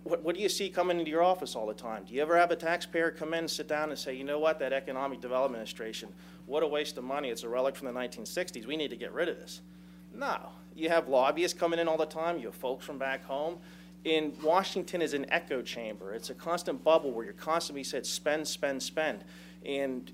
what, 0.03 0.21
what, 0.21 0.35
do 0.35 0.41
you 0.41 0.49
see 0.49 0.69
coming 0.69 0.99
into 0.99 1.09
your 1.09 1.23
office 1.23 1.55
all 1.55 1.65
the 1.65 1.73
time? 1.73 2.03
Do 2.03 2.13
you 2.13 2.21
ever 2.21 2.35
have 2.35 2.51
a 2.51 2.57
taxpayer 2.57 3.09
come 3.09 3.33
in, 3.33 3.39
and 3.39 3.49
sit 3.49 3.69
down, 3.69 3.87
and 3.87 3.97
say, 3.97 4.13
you 4.13 4.25
know 4.25 4.37
what, 4.37 4.59
that 4.59 4.73
Economic 4.73 5.21
Development 5.21 5.61
Administration, 5.61 6.09
what 6.45 6.61
a 6.61 6.67
waste 6.67 6.97
of 6.97 7.05
money. 7.05 7.29
It's 7.29 7.43
a 7.43 7.49
relic 7.49 7.77
from 7.77 7.87
the 7.87 7.93
1960s. 7.93 8.65
We 8.65 8.75
need 8.75 8.89
to 8.89 8.97
get 8.97 9.13
rid 9.13 9.29
of 9.29 9.37
this. 9.37 9.61
No. 10.13 10.49
You 10.75 10.89
have 10.89 11.07
lobbyists 11.07 11.57
coming 11.57 11.79
in 11.79 11.87
all 11.87 11.97
the 11.97 12.05
time. 12.05 12.37
You 12.37 12.47
have 12.47 12.55
folks 12.55 12.83
from 12.83 12.97
back 12.97 13.23
home 13.23 13.59
in 14.03 14.33
Washington 14.43 15.01
is 15.01 15.13
an 15.13 15.25
echo 15.29 15.61
chamber. 15.61 16.13
It's 16.13 16.29
a 16.29 16.33
constant 16.33 16.83
bubble 16.83 17.11
where 17.11 17.25
you're 17.25 17.33
constantly 17.33 17.83
said 17.83 18.05
spend, 18.05 18.47
spend, 18.47 18.81
spend. 18.81 19.23
And 19.65 20.11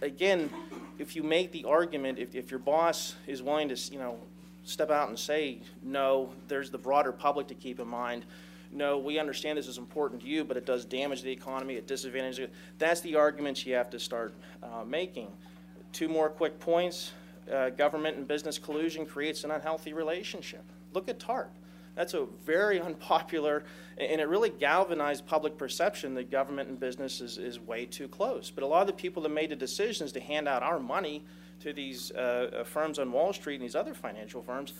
again, 0.00 0.50
if 0.98 1.16
you 1.16 1.22
make 1.22 1.52
the 1.52 1.64
argument, 1.64 2.18
if, 2.18 2.34
if 2.34 2.50
your 2.50 2.60
boss 2.60 3.16
is 3.26 3.42
willing 3.42 3.68
to, 3.68 3.92
you 3.92 3.98
know, 3.98 4.18
step 4.64 4.90
out 4.90 5.08
and 5.08 5.18
say, 5.18 5.60
no, 5.82 6.30
there's 6.46 6.70
the 6.70 6.78
broader 6.78 7.10
public 7.10 7.48
to 7.48 7.54
keep 7.54 7.80
in 7.80 7.88
mind. 7.88 8.24
No, 8.70 8.98
we 8.98 9.18
understand 9.18 9.56
this 9.56 9.66
is 9.66 9.78
important 9.78 10.20
to 10.20 10.26
you, 10.28 10.44
but 10.44 10.56
it 10.56 10.66
does 10.66 10.84
damage 10.84 11.22
the 11.22 11.32
economy, 11.32 11.74
it 11.74 11.86
disadvantages. 11.86 12.50
That's 12.78 13.00
the 13.00 13.16
arguments 13.16 13.64
you 13.64 13.74
have 13.74 13.88
to 13.90 13.98
start 13.98 14.34
uh, 14.62 14.84
making. 14.84 15.28
Two 15.92 16.08
more 16.08 16.28
quick 16.28 16.60
points. 16.60 17.12
Uh, 17.50 17.70
government 17.70 18.18
and 18.18 18.28
business 18.28 18.58
collusion 18.58 19.06
creates 19.06 19.42
an 19.42 19.50
unhealthy 19.50 19.94
relationship. 19.94 20.62
Look 20.92 21.08
at 21.08 21.18
TARP. 21.18 21.50
That's 21.98 22.14
a 22.14 22.26
very 22.46 22.80
unpopular, 22.88 23.64
and 23.98 24.20
it 24.20 24.28
really 24.28 24.50
galvanized 24.50 25.26
public 25.26 25.58
perception 25.58 26.14
that 26.14 26.30
government 26.30 26.68
and 26.68 26.78
business 26.78 27.20
is, 27.20 27.38
is 27.38 27.58
way 27.58 27.86
too 27.86 28.06
close. 28.06 28.50
But 28.50 28.62
a 28.62 28.68
lot 28.68 28.82
of 28.82 28.86
the 28.86 28.92
people 28.92 29.20
that 29.24 29.30
made 29.30 29.50
the 29.50 29.56
decisions 29.56 30.12
to 30.12 30.20
hand 30.20 30.46
out 30.46 30.62
our 30.62 30.78
money 30.78 31.24
to 31.58 31.72
these 31.72 32.12
uh, 32.12 32.60
uh, 32.60 32.64
firms 32.64 33.00
on 33.00 33.10
Wall 33.10 33.32
Street 33.32 33.56
and 33.56 33.64
these 33.64 33.74
other 33.74 33.94
financial 33.94 34.42
firms, 34.42 34.74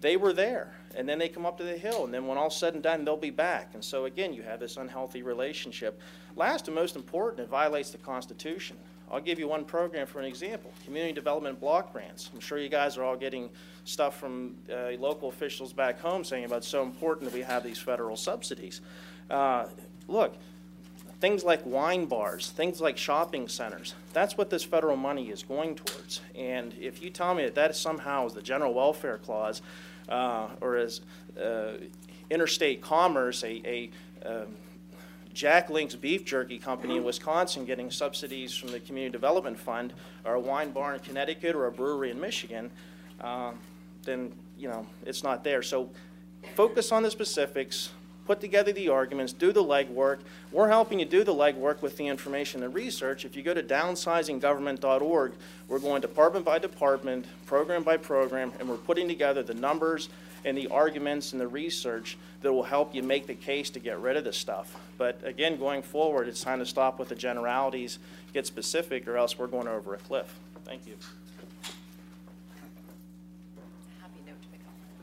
they 0.00 0.16
were 0.16 0.32
there. 0.32 0.74
And 0.96 1.08
then 1.08 1.20
they 1.20 1.28
come 1.28 1.46
up 1.46 1.56
to 1.58 1.62
the 1.62 1.78
hill, 1.78 2.04
and 2.04 2.12
then 2.12 2.26
when 2.26 2.36
all's 2.36 2.58
said 2.58 2.74
and 2.74 2.82
done, 2.82 3.04
they'll 3.04 3.16
be 3.16 3.30
back. 3.30 3.70
And 3.74 3.84
so, 3.84 4.06
again, 4.06 4.32
you 4.32 4.42
have 4.42 4.58
this 4.58 4.76
unhealthy 4.76 5.22
relationship. 5.22 6.00
Last 6.34 6.66
and 6.66 6.74
most 6.74 6.96
important, 6.96 7.42
it 7.42 7.48
violates 7.48 7.90
the 7.90 7.98
Constitution. 7.98 8.76
I'll 9.10 9.20
give 9.20 9.38
you 9.38 9.48
one 9.48 9.64
program 9.64 10.06
for 10.06 10.20
an 10.20 10.24
example 10.24 10.72
community 10.84 11.12
development 11.12 11.60
block 11.60 11.92
grants. 11.92 12.30
I'm 12.32 12.40
sure 12.40 12.58
you 12.58 12.68
guys 12.68 12.96
are 12.96 13.02
all 13.02 13.16
getting 13.16 13.50
stuff 13.84 14.18
from 14.18 14.54
uh, 14.72 14.90
local 14.98 15.28
officials 15.28 15.72
back 15.72 16.00
home 16.00 16.24
saying 16.24 16.44
about 16.44 16.64
so 16.64 16.82
important 16.82 17.30
that 17.30 17.34
we 17.34 17.42
have 17.42 17.64
these 17.64 17.78
federal 17.78 18.16
subsidies. 18.16 18.80
Uh, 19.28 19.66
look, 20.06 20.36
things 21.20 21.44
like 21.44 21.64
wine 21.66 22.06
bars, 22.06 22.50
things 22.50 22.80
like 22.80 22.96
shopping 22.96 23.48
centers, 23.48 23.94
that's 24.12 24.36
what 24.38 24.48
this 24.48 24.64
federal 24.64 24.96
money 24.96 25.30
is 25.30 25.42
going 25.42 25.74
towards. 25.74 26.20
And 26.34 26.74
if 26.80 27.02
you 27.02 27.10
tell 27.10 27.34
me 27.34 27.44
that 27.44 27.54
that 27.56 27.76
somehow 27.76 28.26
is 28.26 28.34
the 28.34 28.42
general 28.42 28.74
welfare 28.74 29.18
clause 29.18 29.60
uh, 30.08 30.48
or 30.60 30.76
is 30.76 31.00
uh, 31.40 31.72
interstate 32.30 32.80
commerce, 32.80 33.42
a, 33.42 33.60
a 33.64 33.90
um, 34.24 34.56
Jack 35.32 35.70
Link's 35.70 35.94
Beef 35.94 36.24
Jerky 36.24 36.58
Company 36.58 36.96
in 36.96 37.04
Wisconsin 37.04 37.64
getting 37.64 37.90
subsidies 37.90 38.54
from 38.54 38.70
the 38.70 38.80
Community 38.80 39.12
Development 39.12 39.58
Fund, 39.58 39.92
or 40.24 40.34
a 40.34 40.40
wine 40.40 40.70
bar 40.70 40.94
in 40.94 41.00
Connecticut, 41.00 41.54
or 41.54 41.66
a 41.66 41.72
brewery 41.72 42.10
in 42.10 42.20
Michigan, 42.20 42.70
um, 43.20 43.58
then, 44.04 44.32
you 44.58 44.68
know, 44.68 44.86
it's 45.04 45.22
not 45.22 45.44
there. 45.44 45.62
So 45.62 45.90
focus 46.54 46.90
on 46.90 47.02
the 47.02 47.10
specifics, 47.10 47.90
put 48.26 48.40
together 48.40 48.72
the 48.72 48.88
arguments, 48.88 49.32
do 49.32 49.52
the 49.52 49.62
legwork. 49.62 50.20
We're 50.52 50.68
helping 50.68 50.98
you 50.98 51.06
do 51.06 51.22
the 51.22 51.34
legwork 51.34 51.82
with 51.82 51.96
the 51.96 52.06
information 52.06 52.62
and 52.62 52.74
research. 52.74 53.24
If 53.24 53.36
you 53.36 53.42
go 53.42 53.54
to 53.54 53.62
downsizinggovernment.org, 53.62 55.32
we're 55.68 55.78
going 55.78 56.00
department 56.00 56.44
by 56.44 56.58
department, 56.58 57.26
program 57.46 57.82
by 57.82 57.96
program, 57.96 58.52
and 58.58 58.68
we're 58.68 58.76
putting 58.76 59.06
together 59.06 59.42
the 59.42 59.54
numbers 59.54 60.08
and 60.44 60.56
the 60.56 60.68
arguments 60.68 61.32
and 61.32 61.40
the 61.40 61.48
research 61.48 62.16
that 62.42 62.52
will 62.52 62.62
help 62.62 62.94
you 62.94 63.02
make 63.02 63.26
the 63.26 63.34
case 63.34 63.70
to 63.70 63.78
get 63.78 63.98
rid 64.00 64.16
of 64.16 64.24
this 64.24 64.36
stuff. 64.36 64.76
But 64.98 65.20
again, 65.24 65.58
going 65.58 65.82
forward, 65.82 66.28
it's 66.28 66.42
time 66.42 66.58
to 66.58 66.66
stop 66.66 66.98
with 66.98 67.08
the 67.08 67.14
generalities, 67.14 67.98
get 68.32 68.46
specific, 68.46 69.06
or 69.06 69.16
else 69.16 69.38
we're 69.38 69.46
going 69.46 69.68
over 69.68 69.94
a 69.94 69.98
cliff. 69.98 70.34
Thank 70.64 70.86
you. 70.86 70.94
Happy 74.00 74.20
note 74.26 74.36
to 74.42 74.48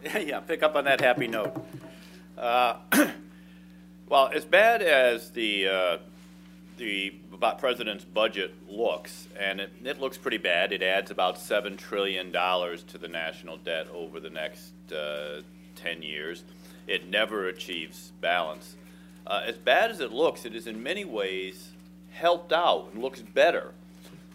pick 0.09 0.21
up. 0.21 0.27
yeah, 0.27 0.39
pick 0.39 0.63
up 0.63 0.75
on 0.75 0.85
that 0.85 1.01
happy 1.01 1.27
note. 1.27 1.55
Uh, 2.37 2.77
well, 4.09 4.29
as 4.33 4.45
bad 4.45 4.81
as 4.81 5.31
the 5.31 5.67
uh, 5.67 5.97
the 6.77 7.13
president's 7.57 8.05
budget 8.05 8.53
looks, 8.69 9.27
and 9.37 9.59
it, 9.59 9.71
it, 9.83 9.99
looks 9.99 10.17
pretty 10.17 10.37
bad. 10.37 10.71
It 10.71 10.81
adds 10.81 11.11
about 11.11 11.39
seven 11.39 11.77
trillion 11.77 12.31
dollars 12.31 12.83
to 12.83 12.97
the 12.97 13.07
national 13.07 13.57
debt 13.57 13.87
over 13.93 14.19
the 14.19 14.29
next 14.29 14.73
uh, 14.91 15.41
ten 15.75 16.01
years. 16.01 16.43
It 16.87 17.07
never 17.07 17.47
achieves 17.47 18.11
balance. 18.21 18.75
Uh, 19.25 19.41
as 19.45 19.57
bad 19.57 19.91
as 19.91 19.99
it 19.99 20.11
looks, 20.11 20.45
it 20.45 20.55
is 20.55 20.67
in 20.67 20.81
many 20.81 21.03
ways 21.03 21.71
helped 22.11 22.53
out 22.53 22.89
and 22.93 23.01
looks 23.01 23.21
better 23.21 23.73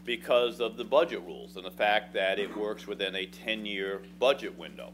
because 0.04 0.60
of 0.60 0.76
the 0.76 0.84
budget 0.84 1.22
rules 1.24 1.56
and 1.56 1.64
the 1.64 1.70
fact 1.70 2.12
that 2.12 2.38
it 2.38 2.56
works 2.56 2.86
within 2.86 3.14
a 3.14 3.26
10 3.26 3.64
year 3.64 4.02
budget 4.18 4.58
window. 4.58 4.90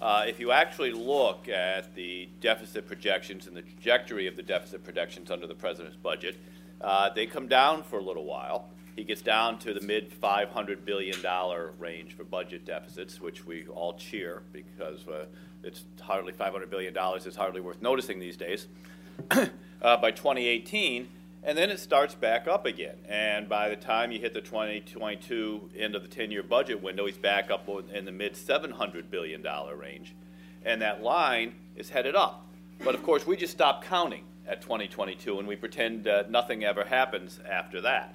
Uh, 0.00 0.24
if 0.26 0.38
you 0.38 0.52
actually 0.52 0.92
look 0.92 1.48
at 1.48 1.94
the 1.94 2.28
deficit 2.40 2.86
projections 2.86 3.46
and 3.46 3.56
the 3.56 3.62
trajectory 3.62 4.26
of 4.26 4.36
the 4.36 4.42
deficit 4.42 4.84
projections 4.84 5.30
under 5.30 5.46
the 5.46 5.54
president's 5.54 5.96
budget, 5.96 6.36
uh, 6.82 7.08
they 7.14 7.26
come 7.26 7.48
down 7.48 7.82
for 7.82 7.98
a 7.98 8.02
little 8.02 8.24
while. 8.24 8.68
He 8.94 9.04
gets 9.04 9.22
down 9.22 9.58
to 9.60 9.74
the 9.74 9.80
mid 9.80 10.10
$500 10.10 10.84
billion 10.84 11.22
range 11.78 12.14
for 12.14 12.24
budget 12.24 12.64
deficits, 12.64 13.20
which 13.20 13.46
we 13.46 13.66
all 13.66 13.94
cheer 13.94 14.42
because 14.52 15.06
uh, 15.08 15.26
it's 15.62 15.84
hardly 16.00 16.32
$500 16.32 16.68
billion 16.70 16.96
is 17.16 17.36
hardly 17.36 17.60
worth 17.60 17.80
noticing 17.80 18.18
these 18.18 18.36
days. 18.36 18.68
Uh, 19.82 19.94
by 19.98 20.10
2018, 20.10 21.06
and 21.46 21.56
then 21.56 21.70
it 21.70 21.78
starts 21.78 22.12
back 22.12 22.48
up 22.48 22.66
again. 22.66 22.96
And 23.08 23.48
by 23.48 23.68
the 23.68 23.76
time 23.76 24.10
you 24.10 24.18
hit 24.18 24.34
the 24.34 24.40
2022 24.40 25.70
end 25.78 25.94
of 25.94 26.02
the 26.02 26.08
10 26.08 26.32
year 26.32 26.42
budget 26.42 26.82
window, 26.82 27.06
he's 27.06 27.16
back 27.16 27.52
up 27.52 27.68
in 27.94 28.04
the 28.04 28.10
mid 28.10 28.34
$700 28.34 29.08
billion 29.10 29.46
range. 29.78 30.12
And 30.64 30.82
that 30.82 31.04
line 31.04 31.54
is 31.76 31.88
headed 31.88 32.16
up. 32.16 32.44
But 32.82 32.96
of 32.96 33.04
course, 33.04 33.28
we 33.28 33.36
just 33.36 33.52
stop 33.52 33.84
counting 33.84 34.24
at 34.44 34.60
2022 34.60 35.38
and 35.38 35.46
we 35.46 35.54
pretend 35.54 36.08
uh, 36.08 36.24
nothing 36.28 36.64
ever 36.64 36.82
happens 36.82 37.38
after 37.48 37.80
that. 37.82 38.12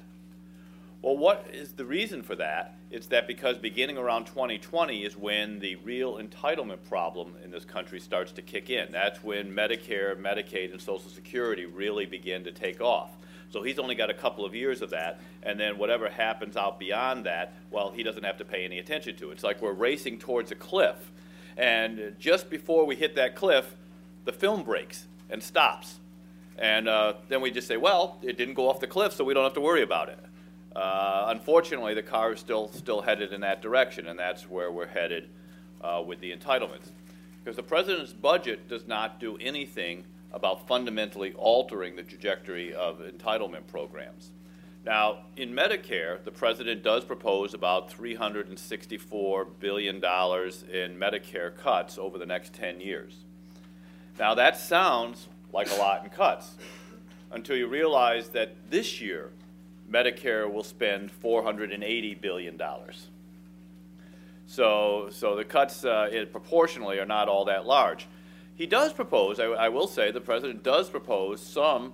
Well, 1.01 1.17
what 1.17 1.47
is 1.53 1.71
the 1.71 1.85
reason 1.85 2.23
for 2.23 2.35
that? 2.35 2.75
It's 2.91 3.07
that 3.07 3.27
because 3.27 3.57
beginning 3.57 3.97
around 3.97 4.25
2020 4.25 5.05
is 5.05 5.15
when 5.15 5.59
the 5.59 5.77
real 5.77 6.17
entitlement 6.17 6.83
problem 6.89 7.35
in 7.43 7.49
this 7.49 7.63
country 7.63 8.01
starts 8.01 8.33
to 8.33 8.41
kick 8.41 8.69
in. 8.69 8.91
That's 8.91 9.23
when 9.23 9.55
Medicare, 9.55 10.15
Medicaid, 10.15 10.71
and 10.71 10.81
Social 10.81 11.09
Security 11.09 11.65
really 11.65 12.05
begin 12.05 12.43
to 12.43 12.51
take 12.51 12.81
off. 12.81 13.09
So 13.51 13.61
he's 13.61 13.79
only 13.79 13.95
got 13.95 14.09
a 14.09 14.13
couple 14.13 14.45
of 14.45 14.55
years 14.55 14.81
of 14.81 14.91
that, 14.91 15.19
and 15.43 15.59
then 15.59 15.77
whatever 15.77 16.09
happens 16.09 16.55
out 16.55 16.79
beyond 16.79 17.25
that, 17.25 17.53
well, 17.69 17.91
he 17.91 18.01
doesn't 18.01 18.23
have 18.23 18.37
to 18.37 18.45
pay 18.45 18.63
any 18.63 18.79
attention 18.79 19.15
to. 19.17 19.29
It. 19.29 19.33
It's 19.33 19.43
like 19.43 19.61
we're 19.61 19.73
racing 19.73 20.19
towards 20.19 20.51
a 20.51 20.55
cliff, 20.55 21.11
and 21.57 22.15
just 22.17 22.49
before 22.49 22.85
we 22.85 22.95
hit 22.95 23.15
that 23.15 23.35
cliff, 23.35 23.75
the 24.25 24.31
film 24.31 24.63
breaks 24.63 25.07
and 25.29 25.43
stops. 25.43 25.99
And 26.57 26.87
uh, 26.87 27.13
then 27.27 27.41
we 27.41 27.51
just 27.51 27.67
say, 27.67 27.77
well, 27.77 28.19
it 28.21 28.37
didn't 28.37 28.53
go 28.53 28.69
off 28.69 28.79
the 28.79 28.87
cliff, 28.87 29.13
so 29.13 29.23
we 29.23 29.33
don't 29.33 29.43
have 29.43 29.53
to 29.55 29.61
worry 29.61 29.81
about 29.81 30.09
it. 30.09 30.19
Uh, 30.75 31.25
unfortunately, 31.27 31.93
the 31.93 32.03
car 32.03 32.33
is 32.33 32.39
still 32.39 32.71
still 32.71 33.01
headed 33.01 33.33
in 33.33 33.41
that 33.41 33.61
direction, 33.61 34.07
and 34.07 34.17
that's 34.17 34.49
where 34.49 34.71
we're 34.71 34.87
headed 34.87 35.27
uh, 35.81 36.01
with 36.05 36.19
the 36.21 36.31
entitlements. 36.31 36.89
Because 37.43 37.57
the 37.57 37.63
president's 37.63 38.13
budget 38.13 38.69
does 38.69 38.87
not 38.87 39.19
do 39.19 39.37
anything 39.37 40.05
about 40.33 40.67
fundamentally 40.67 41.33
altering 41.33 41.95
the 41.95 42.03
trajectory 42.03 42.73
of 42.73 42.99
entitlement 42.99 43.67
programs. 43.67 44.31
Now, 44.83 45.25
in 45.37 45.53
Medicare, 45.53 46.23
the 46.23 46.31
president 46.31 46.81
does 46.81 47.05
propose 47.05 47.53
about 47.53 47.91
$364 47.91 49.47
billion 49.59 49.95
in 49.95 50.01
Medicare 50.01 51.55
cuts 51.55 51.97
over 51.99 52.17
the 52.17 52.25
next 52.25 52.53
10 52.53 52.79
years. 52.79 53.17
Now, 54.17 54.33
that 54.35 54.57
sounds 54.57 55.27
like 55.53 55.69
a 55.71 55.75
lot 55.75 56.03
in 56.03 56.09
cuts 56.09 56.55
until 57.31 57.55
you 57.55 57.67
realize 57.67 58.29
that 58.29 58.55
this 58.69 58.99
year, 58.99 59.31
Medicare 59.89 60.51
will 60.51 60.63
spend 60.63 61.11
$480 61.23 62.19
billion. 62.19 62.59
So, 64.47 65.09
so 65.11 65.35
the 65.35 65.45
cuts 65.45 65.85
uh, 65.85 66.25
proportionally 66.31 66.99
are 66.99 67.05
not 67.05 67.29
all 67.29 67.45
that 67.45 67.65
large. 67.65 68.07
He 68.55 68.67
does 68.67 68.93
propose, 68.93 69.39
I, 69.39 69.45
I, 69.45 69.69
will 69.69 69.87
say, 69.87 70.11
the 70.11 70.21
president 70.21 70.63
does 70.63 70.89
propose 70.89 71.41
some 71.41 71.93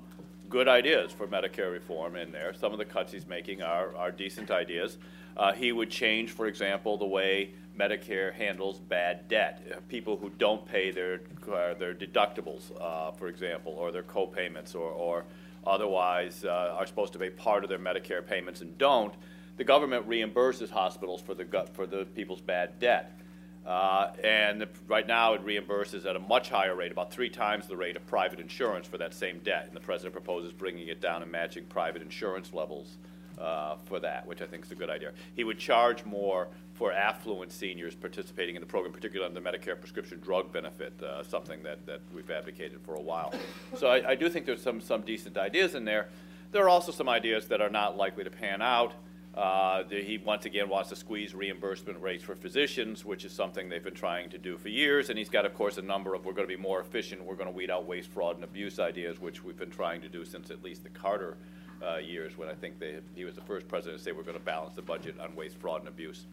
good 0.50 0.68
ideas 0.68 1.12
for 1.12 1.28
Medicare 1.28 1.72
reform 1.72 2.16
in 2.16 2.32
there. 2.32 2.54
Some 2.54 2.72
of 2.72 2.78
the 2.78 2.86
cuts 2.86 3.12
he's 3.12 3.28
making 3.28 3.62
are, 3.62 3.96
are 3.96 4.12
decent 4.12 4.52
ideas. 4.52 4.98
Uh, 5.36 5.54
he 5.54 5.72
would 5.72 5.90
change, 5.90 6.32
for 6.32 6.48
example, 6.48 6.98
the 6.98 7.06
way 7.06 7.52
Medicare 7.78 8.34
handles 8.34 8.80
bad 8.80 9.28
debt. 9.28 9.62
Uh, 9.72 9.80
people 9.88 10.18
who 10.18 10.30
don't 10.30 10.66
pay 10.66 10.92
their, 10.92 11.22
uh, 11.52 11.74
their 11.76 11.94
deductibles, 11.94 12.72
uh, 12.82 13.12
for 13.12 13.28
example, 13.28 13.74
or 13.74 13.92
their 13.92 14.04
co-payments, 14.04 14.74
or, 14.74 14.90
or 14.90 15.26
otherwise 15.66 16.44
uh, 16.44 16.76
are 16.78 16.88
supposed 16.88 17.14
to 17.14 17.20
be 17.20 17.30
part 17.30 17.64
of 17.64 17.70
their 17.70 17.80
Medicare 17.80 18.26
payments 18.26 18.62
and 18.62 18.78
don't, 18.78 19.14
the 19.58 19.64
government 19.64 20.08
reimburses 20.08 20.70
hospitals 20.70 21.22
for 21.22 21.34
the, 21.34 21.46
for 21.74 21.86
the 21.86 22.06
people's 22.16 22.42
bad 22.42 22.80
debt. 22.80 23.20
Uh, 23.68 24.14
and 24.24 24.66
right 24.88 25.06
now 25.08 25.34
it 25.34 25.46
reimburses 25.46 26.06
at 26.06 26.16
a 26.16 26.20
much 26.20 26.50
higher 26.50 26.74
rate, 26.74 26.90
about 26.90 27.12
three 27.12 27.30
times 27.30 27.68
the 27.68 27.76
rate 27.76 27.98
of 27.98 28.08
private 28.08 28.40
insurance 28.40 28.88
for 28.88 28.98
that 28.98 29.14
same 29.14 29.40
debt. 29.40 29.66
And 29.68 29.76
the 29.76 29.82
president 29.82 30.14
proposes 30.14 30.54
bringing 30.54 30.88
it 30.88 31.02
down 31.02 31.22
and 31.22 31.30
matching 31.30 31.66
private 31.66 32.02
insurance 32.02 32.54
levels 32.54 32.98
uh, 33.38 33.76
for 33.86 34.00
that, 34.00 34.26
which 34.26 34.42
I 34.42 34.46
think 34.46 34.66
is 34.66 34.72
a 34.72 34.76
good 34.76 34.90
idea. 34.90 35.12
He 35.36 35.44
would 35.44 35.60
charge 35.60 36.06
more 36.06 36.48
for 36.76 36.94
affluent 36.94 37.52
seniors 37.52 37.94
participating 37.94 38.56
in 38.56 38.62
the 38.62 38.68
program, 38.68 38.94
particularly 38.94 39.28
on 39.28 39.44
the 39.44 39.50
Medicare 39.50 39.78
prescription 39.78 40.20
drug 40.22 40.54
benefit, 40.54 40.94
uh, 41.04 41.24
something 41.24 41.62
that, 41.64 41.86
that 41.88 42.00
we've 42.14 42.30
advocated 42.30 42.80
for 42.86 42.96
a 42.96 43.02
while. 43.02 43.34
So 43.76 43.88
I, 43.88 44.12
I 44.12 44.16
do 44.16 44.30
think 44.30 44.46
there's 44.46 44.62
some, 44.62 44.80
some 44.80 45.02
decent 45.02 45.38
ideas 45.38 45.76
in 45.76 45.84
there. 45.84 46.08
There 46.54 46.64
are 46.64 46.70
also 46.70 46.94
some 46.94 47.10
ideas 47.10 47.48
that 47.48 47.62
are 47.62 47.70
not 47.70 47.98
likely 47.98 48.24
to 48.24 48.30
pan 48.30 48.62
out. 48.62 48.94
Uh, 49.38 49.84
he 49.84 50.18
once 50.18 50.46
again 50.46 50.68
wants 50.68 50.90
to 50.90 50.96
squeeze 50.96 51.36
reimbursement 51.36 52.02
rates 52.02 52.24
for 52.24 52.36
physicians, 52.36 53.06
which 53.06 53.24
is 53.24 53.32
something 53.32 53.70
they've 53.70 53.84
been 53.84 53.94
trying 53.94 54.32
to 54.32 54.40
do 54.40 54.58
for 54.58 54.70
years. 54.70 55.10
And 55.10 55.18
he's 55.18 55.30
got, 55.30 55.46
of 55.46 55.54
course, 55.54 55.78
a 55.78 55.82
number 55.84 56.16
of 56.16 56.26
we're 56.26 56.34
going 56.34 56.48
to 56.48 56.56
be 56.56 56.60
more 56.60 56.82
efficient, 56.82 57.24
we're 57.24 57.36
going 57.36 57.48
to 57.48 57.56
weed 57.56 57.70
out 57.70 57.86
waste, 57.86 58.10
fraud, 58.10 58.34
and 58.34 58.44
abuse 58.44 58.80
ideas, 58.80 59.22
which 59.22 59.44
we've 59.44 59.58
been 59.58 59.70
trying 59.70 60.02
to 60.02 60.10
do 60.10 60.26
since 60.26 60.50
at 60.50 60.64
least 60.64 60.82
the 60.82 60.90
Carter 60.90 61.38
uh, 61.86 61.98
years, 61.98 62.36
when 62.36 62.50
I 62.50 62.56
think 62.56 62.80
they, 62.80 62.96
he 63.14 63.26
was 63.26 63.36
the 63.36 63.42
first 63.42 63.68
president 63.68 64.00
to 64.00 64.04
say 64.04 64.12
we're 64.12 64.24
going 64.24 64.40
to 64.40 64.44
balance 64.44 64.74
the 64.74 64.82
budget 64.82 65.20
on 65.20 65.36
waste, 65.36 65.58
fraud, 65.58 65.82
and 65.82 65.88
abuse. 65.88 66.26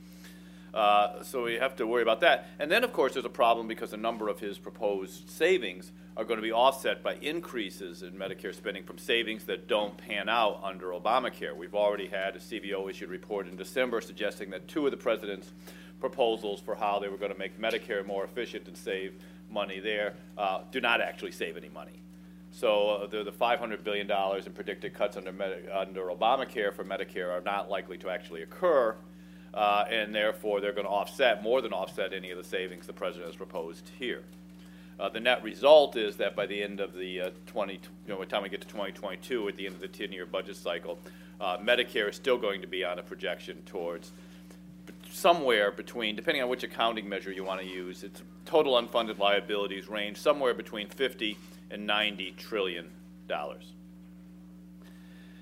Uh, 0.72 1.22
so 1.22 1.44
we 1.44 1.54
have 1.54 1.76
to 1.76 1.86
worry 1.86 2.02
about 2.02 2.20
that. 2.20 2.48
And 2.58 2.70
then, 2.70 2.84
of 2.84 2.94
course, 2.94 3.12
there's 3.12 3.26
a 3.26 3.28
problem 3.28 3.68
because 3.68 3.92
a 3.92 3.98
number 3.98 4.28
of 4.28 4.40
his 4.40 4.58
proposed 4.58 5.28
savings 5.28 5.92
are 6.16 6.24
going 6.24 6.38
to 6.38 6.42
be 6.42 6.52
offset 6.52 7.02
by 7.02 7.14
increases 7.16 8.02
in 8.02 8.12
Medicare 8.12 8.54
spending 8.54 8.84
from 8.84 8.98
savings 8.98 9.44
that 9.44 9.66
don't 9.66 9.96
pan 9.96 10.28
out 10.28 10.60
under 10.62 10.88
Obamacare. 10.88 11.56
We've 11.56 11.74
already 11.74 12.06
had 12.06 12.36
a 12.36 12.38
CBO 12.38 12.88
issued 12.88 13.10
report 13.10 13.48
in 13.48 13.56
December 13.56 14.00
suggesting 14.00 14.50
that 14.50 14.68
two 14.68 14.84
of 14.84 14.92
the 14.92 14.96
president's 14.96 15.52
proposals 15.98 16.60
for 16.60 16.74
how 16.74 16.98
they 16.98 17.08
were 17.08 17.16
going 17.16 17.32
to 17.32 17.38
make 17.38 17.58
Medicare 17.60 18.06
more 18.06 18.24
efficient 18.24 18.68
and 18.68 18.76
save 18.76 19.14
money 19.50 19.80
there 19.80 20.14
uh, 20.38 20.60
do 20.70 20.80
not 20.80 21.00
actually 21.00 21.32
save 21.32 21.56
any 21.56 21.68
money. 21.68 22.00
So 22.52 22.90
uh, 22.90 23.06
the, 23.08 23.24
the 23.24 23.32
$500 23.32 23.82
billion 23.82 24.08
in 24.08 24.52
predicted 24.52 24.94
cuts 24.94 25.16
under, 25.16 25.30
under 25.72 26.02
Obamacare 26.02 26.72
for 26.72 26.84
Medicare 26.84 27.32
are 27.32 27.40
not 27.40 27.68
likely 27.68 27.98
to 27.98 28.10
actually 28.10 28.42
occur 28.42 28.94
uh, 29.54 29.84
and 29.88 30.14
therefore 30.14 30.60
they're 30.60 30.72
going 30.72 30.86
to 30.86 30.90
offset, 30.90 31.42
more 31.42 31.62
than 31.62 31.72
offset, 31.72 32.12
any 32.12 32.30
of 32.30 32.38
the 32.38 32.44
savings 32.44 32.86
the 32.86 32.92
president 32.92 33.26
has 33.26 33.36
proposed 33.36 33.90
here. 33.98 34.22
Uh, 34.98 35.08
the 35.08 35.20
net 35.20 35.42
result 35.42 35.96
is 35.96 36.16
that 36.16 36.36
by 36.36 36.46
the 36.46 36.62
end 36.62 36.80
of 36.80 36.94
the 36.94 37.20
uh, 37.20 37.30
20, 37.46 37.72
you 37.74 37.80
know, 38.08 38.16
by 38.16 38.24
the 38.24 38.30
time 38.30 38.42
we 38.42 38.48
get 38.48 38.60
to 38.60 38.68
2022, 38.68 39.48
at 39.48 39.56
the 39.56 39.66
end 39.66 39.74
of 39.74 39.80
the 39.80 39.88
10-year 39.88 40.26
budget 40.26 40.56
cycle, 40.56 40.98
uh, 41.40 41.58
Medicare 41.58 42.08
is 42.08 42.16
still 42.16 42.38
going 42.38 42.60
to 42.60 42.66
be 42.66 42.84
on 42.84 42.98
a 42.98 43.02
projection 43.02 43.60
towards 43.66 44.12
somewhere 45.10 45.70
between, 45.70 46.16
depending 46.16 46.42
on 46.42 46.48
which 46.48 46.62
accounting 46.62 47.08
measure 47.08 47.32
you 47.32 47.44
want 47.44 47.60
to 47.60 47.66
use, 47.66 48.02
its 48.02 48.22
total 48.44 48.80
unfunded 48.80 49.18
liabilities 49.18 49.88
range 49.88 50.16
somewhere 50.16 50.54
between 50.54 50.88
50 50.88 51.36
and 51.70 51.86
90 51.86 52.32
trillion 52.32 52.90
dollars. 53.28 53.72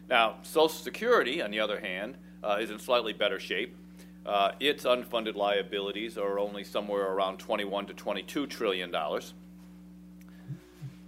Now, 0.08 0.36
Social 0.42 0.68
Security, 0.68 1.42
on 1.42 1.50
the 1.50 1.60
other 1.60 1.80
hand, 1.80 2.16
uh, 2.44 2.58
is 2.60 2.70
in 2.70 2.78
slightly 2.78 3.12
better 3.12 3.40
shape. 3.40 3.76
Uh, 4.24 4.52
its 4.60 4.84
unfunded 4.84 5.34
liabilities 5.34 6.16
are 6.16 6.38
only 6.38 6.64
somewhere 6.64 7.10
around 7.10 7.38
21 7.38 7.86
to 7.86 7.94
22 7.94 8.46
trillion 8.46 8.90
dollars. 8.90 9.34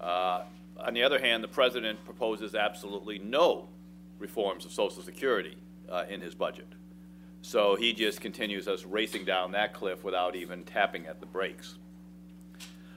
Uh, 0.04 0.42
on 0.80 0.92
the 0.92 1.02
other 1.02 1.18
hand, 1.18 1.42
the 1.42 1.49
president 1.49 2.04
proposes 2.04 2.54
absolutely 2.54 3.18
no 3.18 3.68
reforms 4.18 4.66
of 4.66 4.73
Social 4.73 5.02
Security 5.02 5.56
uh, 5.90 6.04
in 6.11 6.20
his 6.20 6.34
budget. 6.34 6.68
So 7.40 7.75
he 7.75 7.92
just 7.92 8.20
continues 8.20 8.68
us 8.68 8.84
racing 8.84 9.25
down 9.25 9.52
that 9.52 9.73
cliff 9.73 10.04
without 10.04 10.37
even 10.37 10.62
tapping 10.64 11.06
at 11.06 11.20
the 11.20 11.26
brakes. 11.26 11.76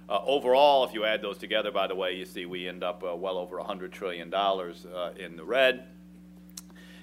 Uh, 0.10 0.20
overall, 0.26 0.86
if 0.86 0.94
you 0.94 1.06
add 1.06 1.22
those 1.22 1.38
together, 1.38 1.72
by 1.72 1.88
the 1.88 1.96
way, 1.96 2.14
you 2.14 2.26
see 2.26 2.46
we 2.46 2.68
end 2.68 2.84
up 2.84 3.04
uh, 3.04 3.16
well 3.16 3.38
over 3.38 3.58
$100 3.58 3.92
trillion 3.92 4.34
uh, 4.34 5.12
in 5.18 5.36
the 5.36 5.44
red. 5.44 5.86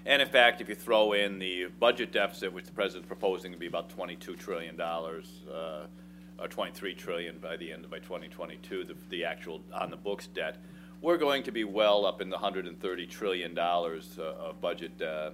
And 0.07 0.21
in 0.21 0.29
fact, 0.29 0.61
if 0.61 0.69
you 0.69 0.75
throw 0.75 1.13
in 1.13 1.39
the 1.39 1.67
budget 1.81 2.13
deficit, 2.13 2.53
which 2.53 2.67
the 2.67 2.73
president's 2.73 3.09
proposing 3.09 3.53
to 3.53 3.59
be 3.59 3.67
about 3.67 3.95
$22 3.97 4.39
trillion, 4.39 4.79
uh, 4.81 5.87
or 6.39 6.49
23 6.49 6.95
trillion 6.95 7.39
by 7.39 7.57
the 7.57 7.73
end 7.73 7.85
of 7.85 7.91
by 7.91 7.99
2022, 7.99 8.85
the, 8.85 8.95
the 9.11 9.25
actual 9.25 9.61
on 9.73 9.91
the 9.91 9.97
books 9.97 10.27
debt, 10.29 10.57
we're 11.01 11.17
going 11.19 11.43
to 11.43 11.53
be 11.53 11.65
well 11.65 12.07
up 12.07 12.21
in 12.21 12.31
the 12.31 12.37
130 12.37 13.07
trillion 13.07 13.55
dollars 13.55 14.19
uh, 14.19 14.23
of 14.23 14.61
budget 14.61 15.01
uh, 15.03 15.31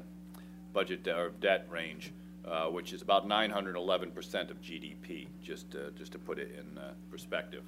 budget 0.72 1.06
or 1.08 1.30
debt 1.40 1.66
range, 1.70 2.12
uh, 2.44 2.66
which 2.66 2.92
is 2.92 3.02
about 3.02 3.26
911 3.26 4.10
percent 4.10 4.50
of 4.50 4.60
GDP. 4.60 5.26
Just 5.42 5.74
uh, 5.74 5.90
just 5.96 6.12
to 6.12 6.18
put 6.18 6.38
it 6.38 6.58
in 6.58 6.78
uh, 6.78 6.92
perspective, 7.10 7.62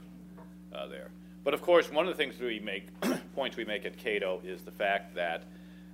uh, 0.74 0.86
there. 0.88 1.10
But 1.44 1.54
of 1.54 1.62
course, 1.62 1.90
one 1.90 2.06
of 2.06 2.16
the 2.16 2.22
things 2.22 2.38
we 2.38 2.60
make 2.60 2.88
points 3.34 3.56
we 3.56 3.64
make 3.64 3.84
at 3.84 3.96
Cato 3.96 4.40
is 4.44 4.62
the 4.62 4.70
fact 4.70 5.14
that 5.14 5.44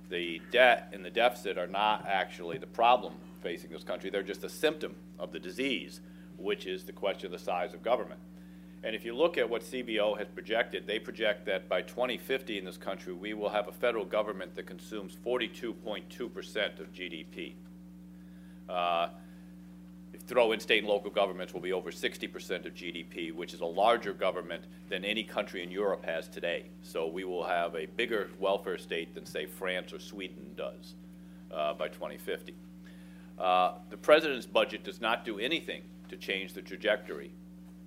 the 0.09 0.41
debt 0.51 0.89
and 0.93 1.05
the 1.05 1.09
deficit 1.09 1.57
are 1.57 1.67
not 1.67 2.05
actually 2.07 2.57
the 2.57 2.67
problem 2.67 3.13
facing 3.41 3.69
this 3.71 3.83
country. 3.83 4.09
They're 4.09 4.23
just 4.23 4.43
a 4.43 4.49
symptom 4.49 4.95
of 5.17 5.31
the 5.31 5.39
disease, 5.39 6.01
which 6.39 6.65
is 6.65 6.83
the 6.83 6.91
question 6.91 7.27
of 7.27 7.31
the 7.31 7.39
size 7.39 7.73
of 7.73 7.83
government. 7.83 8.19
And 8.83 8.95
if 8.95 9.03
you 9.03 9.15
look 9.15 9.37
at 9.37 9.49
what 9.49 9.61
CBO 9.61 10.17
has 10.17 10.27
projected, 10.29 10.87
they 10.87 10.99
project 10.99 11.45
that 11.47 11.67
by 11.67 11.81
2050 11.81 12.57
in 12.57 12.63
this 12.63 12.77
country, 12.77 13.13
we 13.13 13.33
will 13.33 13.49
have 13.49 13.67
a 13.67 13.73
federal 13.73 14.05
government 14.05 14.55
that 14.55 14.67
consumes 14.67 15.17
42.2% 15.25 16.79
of 16.79 16.93
GDP. 16.93 17.53
Uh, 18.69 19.09
if 20.13 20.21
throw 20.21 20.53
in 20.53 20.61
state 20.61 20.79
and 20.79 20.87
local 20.87 21.11
governments, 21.11 21.53
will 21.53 21.59
be 21.59 21.73
over 21.73 21.91
60% 21.91 22.65
of 22.65 22.73
GDP, 22.73 23.33
which 23.33 23.53
is 23.53 23.59
a 23.59 23.65
larger 23.65 24.13
government 24.13 24.63
than 24.87 25.03
any 25.03 25.23
country 25.23 25.61
in 25.61 25.69
Europe 25.69 26.05
has 26.05 26.29
today. 26.29 26.63
So 26.81 27.05
we 27.05 27.25
will 27.25 27.43
have 27.43 27.75
a 27.75 27.85
bigger 27.85 28.29
welfare 28.39 28.77
state 28.77 29.13
than, 29.13 29.25
say, 29.25 29.45
France 29.45 29.91
or 29.91 29.99
Sweden 29.99 30.53
does 30.55 30.93
uh, 31.53 31.73
by 31.73 31.89
2050. 31.89 32.55
Uh, 33.37 33.73
the 33.89 33.97
president's 33.97 34.45
budget 34.45 34.83
does 34.83 35.01
not 35.01 35.25
do 35.25 35.37
anything 35.37 35.81
to 36.09 36.17
change 36.17 36.53
the 36.53 36.61
trajectory 36.61 37.31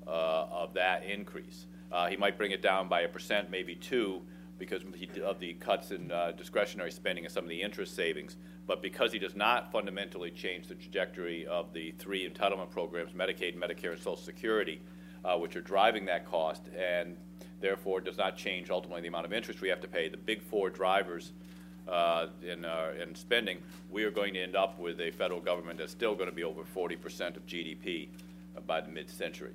uh, 0.07 0.47
of 0.51 0.75
that 0.75 1.05
increase. 1.05 1.67
Uh, 1.91 2.07
he 2.07 2.17
might 2.17 2.39
bring 2.39 2.53
it 2.53 2.63
down 2.63 2.89
by 2.89 3.03
a 3.03 3.09
percent, 3.09 3.51
maybe 3.51 3.75
two, 3.75 4.23
because 4.59 4.83
of 5.25 5.41
the 5.41 5.55
cuts 5.55 5.91
in 5.91 6.11
uh, 6.11 6.33
discretionary 6.33 6.91
spending 6.91 7.25
and 7.25 7.33
some 7.33 7.45
of 7.45 7.51
the 7.51 7.61
interest 7.61 7.95
savings. 7.95 8.37
But 8.67 8.81
because 8.81 9.13
he 9.13 9.19
does 9.19 9.35
not 9.35 9.73
fundamentally 9.73 10.31
change 10.31 10.69
the 10.69 10.77
trajectory 10.77 11.47
of 11.47 11.73
the 11.73 11.93
three 11.99 12.29
entitlement 12.29 12.71
programs, 12.71 13.13
Medicaid, 13.13 13.57
Medicare, 13.57 13.93
and 13.93 13.99
Social 13.99 14.17
Security, 14.17 14.81
uh, 15.25 15.37
which 15.37 15.57
are 15.57 15.61
driving 15.61 16.07
that 16.07 16.25
cost, 16.25 16.63
and 16.77 17.17
therefore 17.61 18.01
does 18.01 18.17
not 18.17 18.37
change 18.37 18.71
ultimately 18.71 19.03
the 19.03 19.09
amount 19.09 19.27
of 19.27 19.33
interest 19.33 19.61
we 19.61 19.69
have 19.69 19.81
to 19.81 19.89
pay, 19.89 20.09
the 20.09 20.17
big 20.17 20.43
four 20.43 20.71
drivers 20.71 21.33
uh, 21.89 22.27
in, 22.47 22.65
uh, 22.65 22.93
in 23.01 23.15
spending, 23.15 23.59
we 23.91 24.05
are 24.05 24.11
going 24.11 24.35
to 24.35 24.41
end 24.41 24.57
up 24.57 24.79
with 24.79 25.01
a 25.01 25.11
federal 25.11 25.41
government 25.41 25.79
that's 25.79 25.93
still 25.93 26.15
going 26.15 26.29
to 26.29 26.35
be 26.35 26.45
over 26.45 26.63
40% 26.63 27.37
of 27.37 27.47
GDP 27.47 28.09
by 28.67 28.81
the 28.81 28.89
mid 28.89 29.11
century. 29.11 29.53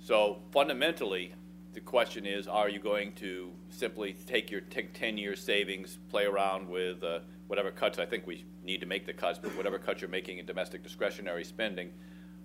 So 0.00 0.38
fundamentally, 0.52 1.32
the 1.74 1.80
question 1.80 2.26
is, 2.26 2.48
are 2.48 2.68
you 2.68 2.78
going 2.78 3.12
to 3.14 3.50
simply 3.70 4.14
take 4.26 4.50
your 4.50 4.62
10-year 4.62 5.36
savings, 5.36 5.98
play 6.10 6.24
around 6.24 6.68
with 6.68 7.02
uh, 7.04 7.20
whatever 7.46 7.70
cuts, 7.70 7.98
I 7.98 8.06
think 8.06 8.26
we 8.26 8.44
need 8.64 8.80
to 8.80 8.86
make 8.86 9.06
the 9.06 9.12
cuts, 9.12 9.38
but 9.38 9.54
whatever 9.56 9.78
cuts 9.78 10.00
you're 10.00 10.10
making 10.10 10.38
in 10.38 10.46
domestic 10.46 10.82
discretionary 10.82 11.44
spending, 11.44 11.90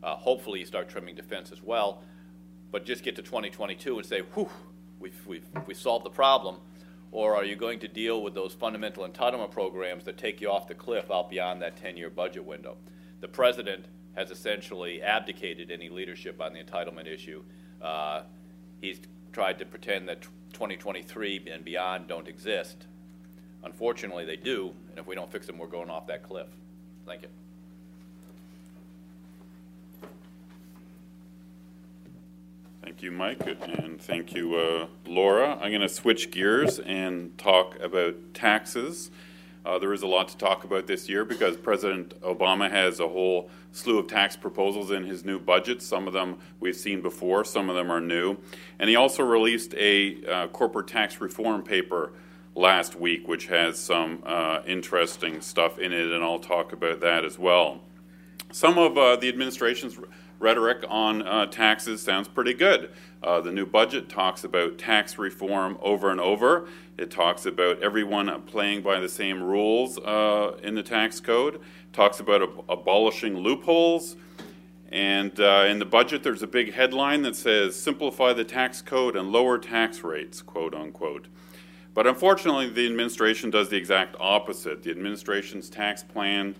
uh, 0.03 0.15
hopefully 0.15 0.59
you 0.59 0.65
start 0.65 0.89
trimming 0.89 1.15
defense 1.15 1.51
as 1.51 1.61
well, 1.61 2.03
but 2.71 2.85
just 2.85 3.03
get 3.03 3.15
to 3.15 3.21
2022 3.21 3.97
and 3.97 4.05
say, 4.05 4.21
whew, 4.33 4.49
we've, 4.99 5.25
we've, 5.25 5.45
we've 5.65 5.77
solved 5.77 6.05
the 6.05 6.09
problem, 6.09 6.57
or 7.13 7.35
are 7.35 7.45
you 7.45 7.55
going 7.55 7.79
to 7.79 7.87
deal 7.87 8.23
with 8.23 8.33
those 8.33 8.55
fundamental 8.55 9.07
entitlement 9.07 9.51
programs 9.51 10.03
that 10.03 10.17
take 10.17 10.41
you 10.41 10.49
off 10.49 10.67
the 10.67 10.73
cliff 10.73 11.11
out 11.11 11.29
beyond 11.29 11.61
that 11.61 11.81
10-year 11.81 12.09
budget 12.09 12.43
window? 12.43 12.75
The 13.21 13.27
president 13.27 13.85
has 14.15 14.31
essentially 14.31 15.01
abdicated 15.01 15.69
any 15.69 15.89
leadership 15.89 16.41
on 16.41 16.53
the 16.53 16.63
entitlement 16.63 17.05
issue. 17.05 17.43
Uh, 17.79 18.23
he's 18.81 18.99
tried 19.31 19.59
to 19.59 19.65
pretend 19.65 20.09
that 20.09 20.23
2023 20.53 21.47
and 21.51 21.63
beyond 21.63 22.07
don't 22.07 22.27
exist. 22.27 22.87
Unfortunately, 23.63 24.25
they 24.25 24.35
do, 24.35 24.73
and 24.89 24.97
if 24.97 25.05
we 25.05 25.13
don't 25.13 25.31
fix 25.31 25.45
them, 25.45 25.59
we're 25.59 25.67
going 25.67 25.91
off 25.91 26.07
that 26.07 26.23
cliff. 26.23 26.47
Thank 27.05 27.21
you. 27.21 27.27
Thank 32.83 33.01
you, 33.01 33.11
Mike, 33.11 33.47
and 33.47 34.01
thank 34.01 34.33
you, 34.33 34.55
uh, 34.55 34.87
Laura. 35.05 35.53
I'm 35.53 35.69
going 35.69 35.79
to 35.79 35.87
switch 35.87 36.31
gears 36.31 36.79
and 36.79 37.35
talk 37.37 37.79
about 37.79 38.33
taxes. 38.33 39.09
Uh, 39.65 39.79
there 39.79 39.93
is 39.93 40.01
a 40.01 40.07
lot 40.07 40.27
to 40.27 40.37
talk 40.37 40.65
about 40.65 40.85
this 40.85 41.07
year 41.07 41.23
because 41.23 41.55
President 41.55 42.19
Obama 42.23 42.69
has 42.69 42.99
a 42.99 43.07
whole 43.07 43.49
slew 43.71 43.99
of 43.99 44.07
tax 44.07 44.35
proposals 44.35 44.91
in 44.91 45.05
his 45.05 45.23
new 45.23 45.39
budget. 45.39 45.81
Some 45.81 46.07
of 46.07 46.13
them 46.13 46.39
we've 46.59 46.75
seen 46.75 47.01
before, 47.01 47.45
some 47.45 47.69
of 47.69 47.77
them 47.77 47.89
are 47.89 48.01
new. 48.01 48.35
And 48.79 48.89
he 48.89 48.97
also 48.97 49.23
released 49.23 49.73
a 49.75 50.21
uh, 50.25 50.47
corporate 50.47 50.87
tax 50.87 51.21
reform 51.21 51.63
paper 51.63 52.11
last 52.53 52.99
week, 52.99 53.29
which 53.29 53.47
has 53.47 53.79
some 53.79 54.21
uh, 54.25 54.59
interesting 54.67 55.39
stuff 55.39 55.79
in 55.79 55.93
it, 55.93 56.11
and 56.11 56.21
I'll 56.21 56.37
talk 56.37 56.73
about 56.73 56.99
that 56.99 57.23
as 57.23 57.39
well. 57.39 57.79
Some 58.51 58.77
of 58.77 58.97
uh, 58.97 59.15
the 59.15 59.29
administration's 59.29 59.97
rhetoric 60.39 60.83
on 60.87 61.21
uh, 61.21 61.45
taxes 61.45 62.01
sounds 62.01 62.27
pretty 62.27 62.53
good. 62.53 62.91
Uh, 63.21 63.39
the 63.39 63.51
new 63.51 63.65
budget 63.65 64.09
talks 64.09 64.43
about 64.43 64.77
tax 64.77 65.17
reform 65.17 65.77
over 65.81 66.11
and 66.11 66.19
over. 66.19 66.67
It 66.97 67.09
talks 67.09 67.45
about 67.45 67.81
everyone 67.81 68.41
playing 68.43 68.81
by 68.81 68.99
the 68.99 69.09
same 69.09 69.41
rules 69.41 69.97
uh, 69.97 70.57
in 70.61 70.75
the 70.75 70.83
tax 70.83 71.19
code. 71.19 71.55
It 71.55 71.93
talks 71.93 72.19
about 72.19 72.43
ab- 72.43 72.65
abolishing 72.69 73.37
loopholes. 73.37 74.15
And 74.91 75.39
uh, 75.39 75.65
in 75.67 75.79
the 75.79 75.85
budget, 75.85 76.21
there's 76.21 76.43
a 76.43 76.47
big 76.47 76.73
headline 76.73 77.23
that 77.23 77.35
says 77.35 77.75
simplify 77.75 78.33
the 78.33 78.43
tax 78.43 78.81
code 78.81 79.15
and 79.15 79.31
lower 79.31 79.57
tax 79.57 80.03
rates, 80.03 80.41
quote 80.41 80.75
unquote. 80.75 81.27
But 81.95 82.05
unfortunately, 82.05 82.69
the 82.69 82.85
administration 82.85 83.49
does 83.49 83.69
the 83.69 83.77
exact 83.77 84.15
opposite. 84.19 84.83
The 84.83 84.91
administration's 84.91 85.69
tax 85.69 86.03
plan 86.03 86.55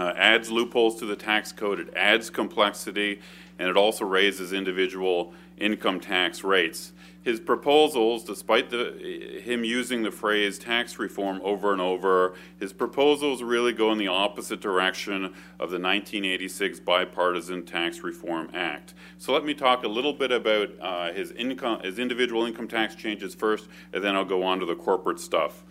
uh, 0.00 0.14
adds 0.16 0.50
loopholes 0.50 0.98
to 1.00 1.06
the 1.06 1.16
tax 1.16 1.52
code, 1.52 1.80
it 1.80 1.94
adds 1.94 2.30
complexity, 2.30 3.20
and 3.58 3.68
it 3.68 3.76
also 3.76 4.04
raises 4.04 4.52
individual 4.52 5.32
income 5.58 6.00
tax 6.00 6.44
rates. 6.44 6.92
His 7.26 7.40
proposals, 7.40 8.22
despite 8.22 8.70
the, 8.70 9.40
him 9.42 9.64
using 9.64 10.04
the 10.04 10.12
phrase 10.12 10.60
tax 10.60 10.96
reform 10.96 11.40
over 11.42 11.72
and 11.72 11.80
over, 11.80 12.34
his 12.60 12.72
proposals 12.72 13.42
really 13.42 13.72
go 13.72 13.90
in 13.90 13.98
the 13.98 14.06
opposite 14.06 14.60
direction 14.60 15.24
of 15.24 15.70
the 15.72 15.80
1986 15.80 16.78
Bipartisan 16.78 17.64
Tax 17.64 18.04
Reform 18.04 18.48
Act. 18.54 18.94
So 19.18 19.32
let 19.32 19.44
me 19.44 19.54
talk 19.54 19.82
a 19.82 19.88
little 19.88 20.12
bit 20.12 20.30
about 20.30 20.70
uh, 20.80 21.12
his 21.12 21.32
income, 21.32 21.80
his 21.80 21.98
individual 21.98 22.44
income 22.44 22.68
tax 22.68 22.94
changes 22.94 23.34
first, 23.34 23.66
and 23.92 24.04
then 24.04 24.14
I'll 24.14 24.24
go 24.24 24.44
on 24.44 24.60
to 24.60 24.66
the 24.66 24.76
corporate 24.76 25.18
stuff. 25.18 25.64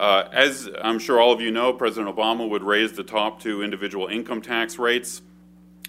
Uh, 0.00 0.26
as 0.32 0.66
I'm 0.80 0.98
sure 0.98 1.20
all 1.20 1.30
of 1.30 1.42
you 1.42 1.50
know, 1.50 1.74
President 1.74 2.16
Obama 2.16 2.48
would 2.48 2.62
raise 2.62 2.92
the 2.94 3.02
top 3.02 3.38
two 3.38 3.62
individual 3.62 4.06
income 4.06 4.40
tax 4.40 4.78
rates. 4.78 5.20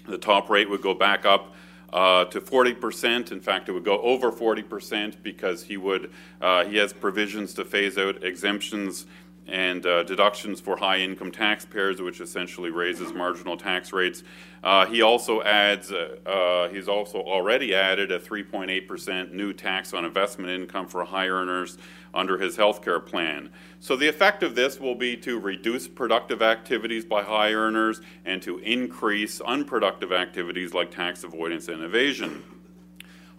The 0.06 0.18
top 0.18 0.50
rate 0.50 0.68
would 0.68 0.82
go 0.82 0.92
back 0.92 1.24
up 1.24 1.54
uh, 1.94 2.26
to 2.26 2.38
40%. 2.38 3.32
In 3.32 3.40
fact, 3.40 3.70
it 3.70 3.72
would 3.72 3.86
go 3.86 3.98
over 4.02 4.30
40% 4.30 5.22
because 5.22 5.62
he 5.62 5.78
would 5.78 6.10
uh, 6.42 6.66
he 6.66 6.76
has 6.76 6.92
provisions 6.92 7.54
to 7.54 7.64
phase 7.64 7.96
out 7.96 8.22
exemptions 8.22 9.06
and 9.48 9.84
uh, 9.86 10.02
deductions 10.04 10.60
for 10.60 10.76
high 10.76 10.98
income 10.98 11.30
taxpayers, 11.30 12.00
which 12.00 12.20
essentially 12.20 12.70
raises 12.70 13.12
marginal 13.12 13.56
tax 13.56 13.92
rates. 13.92 14.22
Uh, 14.62 14.86
he 14.86 15.02
also 15.02 15.42
adds, 15.42 15.90
uh, 15.90 16.16
uh 16.26 16.68
he's 16.68 16.88
also 16.88 17.18
already 17.18 17.74
added 17.74 18.12
a 18.12 18.18
3.8% 18.18 19.32
new 19.32 19.52
tax 19.52 19.92
on 19.92 20.04
investment 20.04 20.50
income 20.50 20.86
for 20.86 21.04
high 21.04 21.28
earners 21.28 21.78
under 22.14 22.38
his 22.38 22.56
health 22.56 22.82
care 22.82 23.00
plan. 23.00 23.50
So 23.80 23.96
the 23.96 24.06
effect 24.06 24.42
of 24.42 24.54
this 24.54 24.78
will 24.78 24.94
be 24.94 25.16
to 25.18 25.40
reduce 25.40 25.88
productive 25.88 26.42
activities 26.42 27.04
by 27.04 27.22
high 27.22 27.52
earners 27.52 28.00
and 28.24 28.40
to 28.42 28.58
increase 28.58 29.40
unproductive 29.40 30.12
activities 30.12 30.74
like 30.74 30.90
tax 30.90 31.24
avoidance 31.24 31.68
and 31.68 31.82
evasion. 31.82 32.44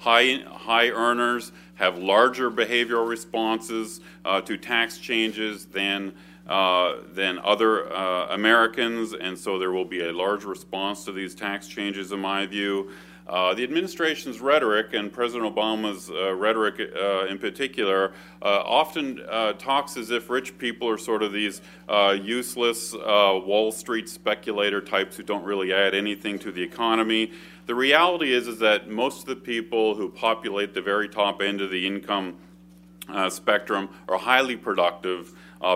High, 0.03 0.43
high 0.45 0.89
earners 0.89 1.53
have 1.75 1.97
larger 1.97 2.51
behavioral 2.51 3.07
responses 3.07 4.01
uh, 4.25 4.41
to 4.41 4.57
tax 4.57 4.97
changes 4.97 5.65
than, 5.65 6.13
uh, 6.45 6.95
than 7.13 7.39
other 7.39 7.91
uh, 7.91 8.27
Americans, 8.31 9.13
and 9.13 9.37
so 9.37 9.57
there 9.57 9.71
will 9.71 9.85
be 9.85 10.01
a 10.01 10.11
large 10.11 10.43
response 10.43 11.05
to 11.05 11.13
these 11.13 11.33
tax 11.33 11.69
changes, 11.69 12.11
in 12.11 12.19
my 12.19 12.45
view. 12.45 12.91
Uh, 13.25 13.53
the 13.53 13.63
administration's 13.63 14.41
rhetoric 14.41 14.93
and 14.93 15.11
President 15.11 15.55
Obama's 15.55 16.09
uh, 16.09 16.33
rhetoric 16.33 16.75
uh, 16.79 17.25
in 17.27 17.37
particular 17.37 18.11
uh, 18.41 18.61
often 18.65 19.21
uh, 19.29 19.53
talks 19.53 19.95
as 19.95 20.11
if 20.11 20.29
rich 20.29 20.57
people 20.57 20.89
are 20.89 20.97
sort 20.97 21.23
of 21.23 21.31
these 21.31 21.61
uh, 21.87 22.17
useless 22.21 22.93
Wall 22.93 23.71
Street 23.71 24.09
speculator 24.09 24.81
types 24.81 25.15
who 25.15 25.23
don't 25.23 25.43
really 25.45 25.73
add 25.73 25.95
anything 25.95 26.37
to 26.37 26.51
the 26.51 26.61
economy. 26.61 27.31
The 27.65 27.75
reality 27.75 28.33
is, 28.33 28.49
is 28.49 28.59
that 28.59 28.89
most 28.89 29.21
of 29.21 29.27
the 29.27 29.35
people 29.37 29.95
who 29.95 30.09
populate 30.09 30.73
the 30.73 30.81
very 30.81 31.07
top 31.07 31.41
end 31.41 31.61
of 31.61 31.71
the 31.71 31.87
income 31.87 32.35
spectrum 33.29 33.87
are 34.09 34.17
highly 34.17 34.57
productive 34.57 35.33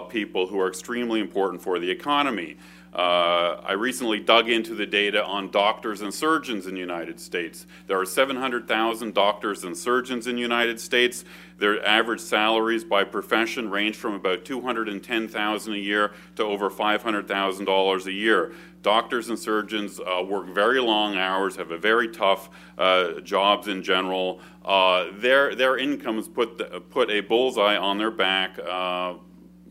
people 0.10 0.48
who 0.48 0.60
are 0.60 0.68
extremely 0.68 1.22
important 1.22 1.62
for 1.62 1.80
the 1.80 1.90
economy. 1.90 2.58
Uh, 2.94 3.62
I 3.64 3.74
recently 3.74 4.20
dug 4.20 4.50
into 4.50 4.74
the 4.74 4.86
data 4.86 5.24
on 5.24 5.52
doctors 5.52 6.02
and 6.02 6.14
surgeons 6.14 6.68
in 6.68 6.74
the 6.74 6.80
United 6.80 7.20
States. 7.20 7.68
There 7.86 8.00
are 8.00 8.06
700,000 8.06 9.14
doctors 9.14 9.64
and 9.64 9.76
surgeons 9.76 10.26
in 10.26 10.36
the 10.36 10.42
United 10.42 10.80
States. 10.80 11.26
Their 11.58 11.86
average 11.86 12.22
salaries 12.22 12.84
by 12.84 13.04
profession 13.04 13.70
range 13.70 13.96
from 13.96 14.14
about 14.14 14.46
210,000 14.46 15.74
a 15.74 15.78
year 15.78 16.14
to 16.36 16.44
over 16.44 16.70
$500,000 16.70 18.06
a 18.06 18.12
year. 18.12 18.54
Doctors 18.84 19.30
and 19.30 19.38
surgeons 19.38 20.00
uh, 20.00 20.24
work 20.24 20.48
very 20.54 20.80
long 20.80 21.18
hours, 21.18 21.56
have 21.58 21.72
a 21.72 21.78
very 21.78 22.08
tough 22.08 22.50
uh, 22.78 23.20
jobs 23.22 23.68
in 23.68 23.84
general. 23.84 24.40
Uh, 24.64 25.08
their 25.14 25.56
their 25.56 25.78
incomes 25.78 26.28
put 26.28 26.58
the, 26.58 26.82
put 26.90 27.10
a 27.10 27.22
bullseye 27.22 27.76
on 27.76 27.98
their 27.98 28.12
back 28.12 28.60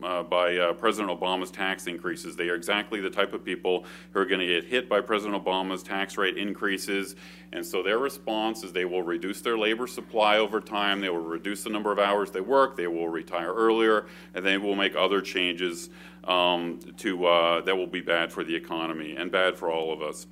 uh, 0.03 0.23
by 0.23 0.57
uh, 0.57 0.73
President 0.73 1.17
Obama's 1.17 1.51
tax 1.51 1.87
increases. 1.87 2.35
They 2.35 2.49
are 2.49 2.55
exactly 2.55 3.01
the 3.01 3.09
type 3.09 3.33
of 3.33 3.43
people 3.43 3.85
who 4.11 4.19
are 4.19 4.25
going 4.25 4.39
to 4.39 4.47
get 4.47 4.65
hit 4.65 4.89
by 4.89 5.01
President 5.01 5.43
Obama's 5.43 5.83
tax 5.83 6.17
rate 6.17 6.37
increases. 6.37 7.15
And 7.53 7.65
so 7.65 7.81
their 7.81 7.97
response 7.97 8.63
is 8.63 8.73
they 8.73 8.85
will 8.85 9.03
reduce 9.03 9.41
their 9.41 9.57
labor 9.57 9.87
supply 9.87 10.37
over 10.37 10.59
time, 10.59 11.01
they 11.01 11.09
will 11.09 11.19
reduce 11.19 11.63
the 11.63 11.69
number 11.69 11.91
of 11.91 11.99
hours 11.99 12.31
they 12.31 12.41
work, 12.41 12.75
they 12.75 12.87
will 12.87 13.09
retire 13.09 13.53
earlier, 13.53 14.07
and 14.33 14.45
they 14.45 14.57
will 14.57 14.75
make 14.75 14.95
other 14.95 15.21
changes 15.21 15.89
um, 16.25 16.79
to, 16.97 17.25
uh, 17.25 17.61
that 17.61 17.75
will 17.75 17.87
be 17.87 18.01
bad 18.01 18.31
for 18.31 18.43
the 18.43 18.55
economy 18.55 19.15
and 19.15 19.31
bad 19.31 19.57
for 19.57 19.71
all 19.71 19.93
of 19.93 20.01
us. 20.01 20.27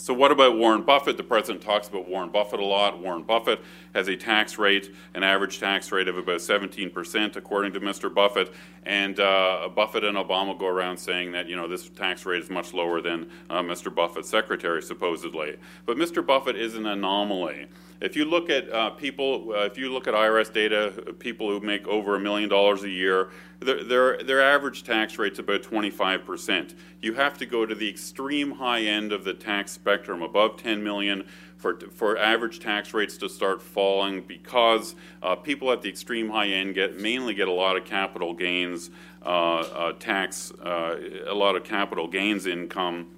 So, 0.00 0.14
what 0.14 0.30
about 0.30 0.56
Warren 0.56 0.82
Buffett? 0.82 1.16
The 1.16 1.24
president 1.24 1.60
talks 1.60 1.88
about 1.88 2.08
Warren 2.08 2.30
Buffett 2.30 2.60
a 2.60 2.64
lot. 2.64 3.00
Warren 3.00 3.24
Buffett 3.24 3.60
has 3.96 4.06
a 4.06 4.14
tax 4.14 4.56
rate, 4.56 4.94
an 5.14 5.24
average 5.24 5.58
tax 5.58 5.90
rate 5.90 6.06
of 6.06 6.16
about 6.16 6.38
17%, 6.38 7.34
according 7.34 7.72
to 7.72 7.80
Mr. 7.80 8.12
Buffett. 8.12 8.54
And 8.84 9.18
uh, 9.18 9.68
Buffett 9.74 10.04
and 10.04 10.16
Obama 10.16 10.56
go 10.56 10.68
around 10.68 10.98
saying 10.98 11.32
that, 11.32 11.48
you 11.48 11.56
know, 11.56 11.66
this 11.66 11.88
tax 11.88 12.24
rate 12.24 12.40
is 12.40 12.48
much 12.48 12.72
lower 12.72 13.00
than 13.00 13.28
uh, 13.50 13.60
Mr. 13.60 13.92
Buffett's 13.92 14.28
secretary, 14.28 14.82
supposedly. 14.82 15.56
But 15.84 15.96
Mr. 15.96 16.24
Buffett 16.24 16.54
is 16.54 16.76
an 16.76 16.86
anomaly. 16.86 17.66
If 18.00 18.14
you 18.14 18.24
look 18.24 18.48
at 18.50 18.72
uh, 18.72 18.90
people, 18.90 19.52
uh, 19.52 19.64
if 19.64 19.76
you 19.76 19.92
look 19.92 20.06
at 20.06 20.14
IRS 20.14 20.52
data, 20.52 20.92
people 21.18 21.50
who 21.50 21.58
make 21.58 21.88
over 21.88 22.14
a 22.14 22.20
million 22.20 22.48
dollars 22.48 22.84
a 22.84 22.88
year, 22.88 23.30
their, 23.60 24.22
their, 24.22 24.42
average 24.42 24.84
tax 24.84 25.18
rate's 25.18 25.38
about 25.38 25.62
25%. 25.62 26.74
You 27.00 27.14
have 27.14 27.38
to 27.38 27.46
go 27.46 27.66
to 27.66 27.74
the 27.74 27.88
extreme 27.88 28.52
high 28.52 28.82
end 28.82 29.12
of 29.12 29.24
the 29.24 29.34
tax 29.34 29.72
spectrum, 29.72 30.22
above 30.22 30.62
10 30.62 30.82
million, 30.82 31.26
for, 31.56 31.78
for 31.90 32.16
average 32.16 32.60
tax 32.60 32.94
rates 32.94 33.16
to 33.18 33.28
start 33.28 33.60
falling 33.60 34.22
because 34.22 34.94
uh, 35.22 35.34
people 35.34 35.72
at 35.72 35.82
the 35.82 35.88
extreme 35.88 36.30
high 36.30 36.48
end 36.48 36.74
get 36.74 37.00
mainly 37.00 37.34
get 37.34 37.48
a 37.48 37.52
lot 37.52 37.76
of 37.76 37.84
capital 37.84 38.32
gains 38.32 38.90
uh, 39.26 39.58
uh 39.58 39.92
tax, 39.94 40.52
uh, 40.64 40.96
a 41.26 41.34
lot 41.34 41.56
of 41.56 41.64
capital 41.64 42.06
gains 42.06 42.46
income 42.46 43.08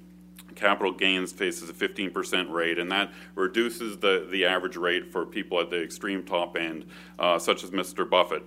capital 0.54 0.92
gains 0.92 1.32
faces 1.32 1.70
a 1.70 1.72
15% 1.72 2.50
rate, 2.50 2.78
and 2.78 2.90
that 2.90 3.10
reduces 3.34 3.96
the, 3.98 4.28
the 4.30 4.44
average 4.44 4.76
rate 4.76 5.10
for 5.10 5.24
people 5.24 5.58
at 5.58 5.70
the 5.70 5.82
extreme 5.82 6.22
top 6.22 6.56
end, 6.56 6.84
uh, 7.18 7.38
such 7.38 7.64
as 7.64 7.70
Mr. 7.70 8.08
Buffett. 8.08 8.42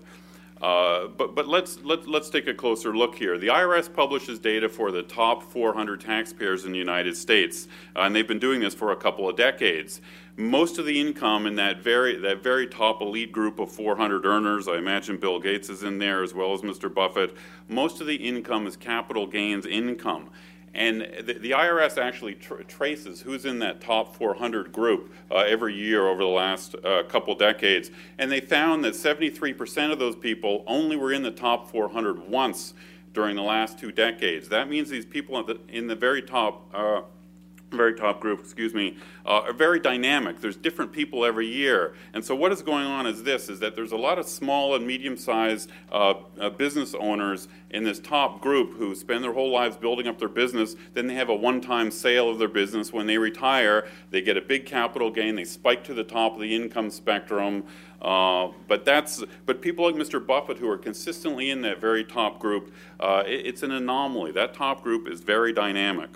Uh, 0.64 1.08
but 1.10 1.36
but 1.36 1.46
let's 1.46 1.84
let, 1.84 2.08
let's 2.08 2.30
take 2.30 2.48
a 2.48 2.54
closer 2.54 2.96
look 2.96 3.16
here. 3.16 3.38
The 3.38 3.48
IRS 3.48 3.94
publishes 3.94 4.40
data 4.40 4.70
for 4.70 4.92
the 4.92 5.04
top 5.04 5.44
400 5.44 6.00
taxpayers 6.00 6.64
in 6.64 6.72
the 6.72 6.78
United 6.78 7.18
States, 7.18 7.68
uh, 7.98 8.04
and 8.04 8.16
they've 8.16 8.26
been 8.26 8.40
doing 8.40 8.62
this 8.62 8.74
for 8.74 8.94
a 8.94 8.96
couple 8.96 9.28
of 9.28 9.36
decades. 9.36 10.00
Most 10.38 10.78
of 10.78 10.86
the 10.86 11.02
income 11.02 11.48
in 11.48 11.56
that 11.58 11.82
very 11.82 12.16
that 12.16 12.42
very 12.42 12.66
top 12.66 13.02
elite 13.02 13.34
group 13.34 13.60
of 13.60 13.74
400 13.74 14.26
earners, 14.26 14.70
I 14.70 14.78
imagine 14.78 15.18
Bill 15.18 15.38
Gates 15.38 15.68
is 15.68 15.84
in 15.84 16.00
there 16.00 16.24
as 16.24 16.34
well 16.34 16.54
as 16.54 16.62
Mr. 16.62 16.92
Buffett. 16.92 17.36
Most 17.68 18.00
of 18.00 18.08
the 18.08 18.16
income 18.16 18.66
is 18.66 18.78
capital 18.78 19.28
gains 19.28 19.66
income. 19.66 20.30
And 20.74 21.02
the, 21.02 21.34
the 21.34 21.52
IRS 21.52 21.98
actually 21.98 22.34
tr- 22.36 22.64
traces 22.64 23.22
who's 23.22 23.46
in 23.46 23.60
that 23.60 23.80
top 23.80 24.16
400 24.16 24.72
group 24.72 25.14
uh, 25.30 25.38
every 25.38 25.76
year 25.76 26.08
over 26.08 26.22
the 26.22 26.28
last 26.28 26.76
uh, 26.84 27.04
couple 27.04 27.36
decades. 27.36 27.92
And 28.18 28.32
they 28.32 28.40
found 28.40 28.84
that 28.84 28.96
73% 28.96 29.92
of 29.92 30.00
those 30.00 30.16
people 30.16 30.64
only 30.66 30.96
were 30.96 31.14
in 31.14 31.22
the 31.22 31.32
top 31.32 31.70
400 31.70 32.28
once 32.28 32.74
during 33.14 33.36
the 33.36 33.44
last 33.44 33.78
two 33.78 33.92
decades. 33.92 34.50
That 34.50 34.68
means 34.68 34.90
these 34.90 35.06
people 35.06 35.44
the, 35.44 35.60
in 35.70 35.88
the 35.88 35.96
very 35.96 36.24
top 36.24 36.74
uh, 36.74 37.02
very 37.78 37.94
top 37.94 38.20
group, 38.20 38.40
excuse 38.40 38.74
me, 38.74 38.98
uh, 39.26 39.42
are 39.42 39.54
very 39.54 39.80
dynamic. 39.80 40.40
There's 40.42 40.56
different 40.56 40.92
people 40.92 41.26
every 41.26 41.48
year. 41.48 41.96
And 42.14 42.24
so 42.24 42.36
what 42.36 42.52
is 42.52 42.62
going 42.62 42.86
on 42.86 43.06
is 43.08 43.24
this, 43.24 43.50
is 43.50 43.60
that 43.60 43.76
there's 43.76 43.92
a 43.92 43.98
lot 43.98 44.20
of 44.20 44.28
small 44.28 44.76
and 44.76 44.86
medium-sized 44.86 45.70
uh, 45.92 46.14
uh, 46.40 46.50
business 46.50 46.96
owners 47.00 47.48
in 47.70 47.84
this 47.84 48.00
top 48.00 48.42
group 48.42 48.78
who 48.78 48.94
spend 48.96 49.24
their 49.24 49.34
whole 49.34 49.52
lives 49.52 49.76
building 49.76 50.08
up 50.08 50.20
their 50.20 50.30
business. 50.30 50.76
Then 50.94 51.08
they 51.08 51.16
have 51.16 51.30
a 51.30 51.36
one-time 51.36 51.92
sale 51.92 52.30
of 52.30 52.40
their 52.40 52.48
business. 52.48 52.94
When 52.94 53.08
they 53.08 53.18
retire, 53.18 53.88
they 54.12 54.22
get 54.22 54.38
a 54.38 54.42
big 54.42 54.66
capital 54.66 55.10
gain. 55.10 55.36
They 55.36 55.46
spike 55.46 55.84
to 55.86 55.94
the 55.94 56.04
top 56.04 56.36
of 56.36 56.42
the 56.42 56.56
income 56.56 56.90
spectrum. 56.90 57.64
Uh, 58.04 58.50
but 58.68 58.84
that's 58.84 59.24
but 59.46 59.62
people 59.62 59.86
like 59.86 59.96
Mr. 59.96 60.26
Buffett 60.26 60.58
who 60.58 60.70
are 60.70 60.78
consistently 60.78 61.50
in 61.50 61.62
that 61.62 61.80
very 61.80 62.04
top 62.04 62.38
group, 62.38 62.74
uh, 63.00 63.24
it, 63.26 63.46
it's 63.46 63.64
an 63.64 63.72
anomaly. 63.72 64.32
That 64.34 64.54
top 64.54 64.84
group 64.84 65.08
is 65.08 65.22
very 65.22 65.54
dynamic. 65.54 66.10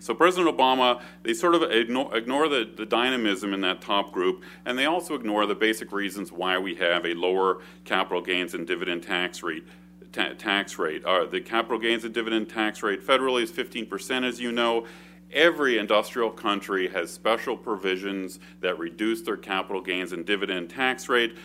So 0.00 0.14
President 0.14 0.56
Obama, 0.56 1.02
they 1.22 1.34
sort 1.34 1.54
of 1.54 1.62
ignore, 1.62 2.16
ignore 2.16 2.48
the, 2.48 2.70
the, 2.76 2.86
dynamism 2.86 3.52
in 3.52 3.60
that 3.62 3.80
top 3.80 4.12
group, 4.12 4.42
and 4.64 4.78
they 4.78 4.86
also 4.86 5.14
ignore 5.14 5.46
the 5.46 5.54
basic 5.54 5.92
reasons 5.92 6.32
why 6.32 6.58
we 6.58 6.74
have 6.76 7.04
a 7.04 7.14
lower 7.14 7.58
capital 7.84 8.22
gains 8.22 8.54
and 8.54 8.66
dividend 8.66 9.02
tax 9.02 9.42
rate. 9.42 9.66
Ta- 10.12 10.32
tax 10.38 10.78
rate. 10.78 11.04
Uh, 11.04 11.26
the 11.26 11.40
capital 11.40 11.78
gains 11.78 12.04
and 12.04 12.14
dividend 12.14 12.48
tax 12.48 12.82
rate 12.82 13.06
federally 13.06 13.42
is 13.42 13.52
15%, 13.52 14.24
as 14.24 14.40
you 14.40 14.52
know. 14.52 14.86
Every 15.32 15.76
industrial 15.76 16.30
country 16.30 16.88
has 16.88 17.10
special 17.10 17.54
provisions 17.54 18.40
that 18.60 18.78
reduce 18.78 19.20
their 19.20 19.36
capital 19.36 19.82
gains 19.82 20.12
and 20.12 20.24
dividend 20.24 20.70
tax 20.70 21.06
rate, 21.06 21.36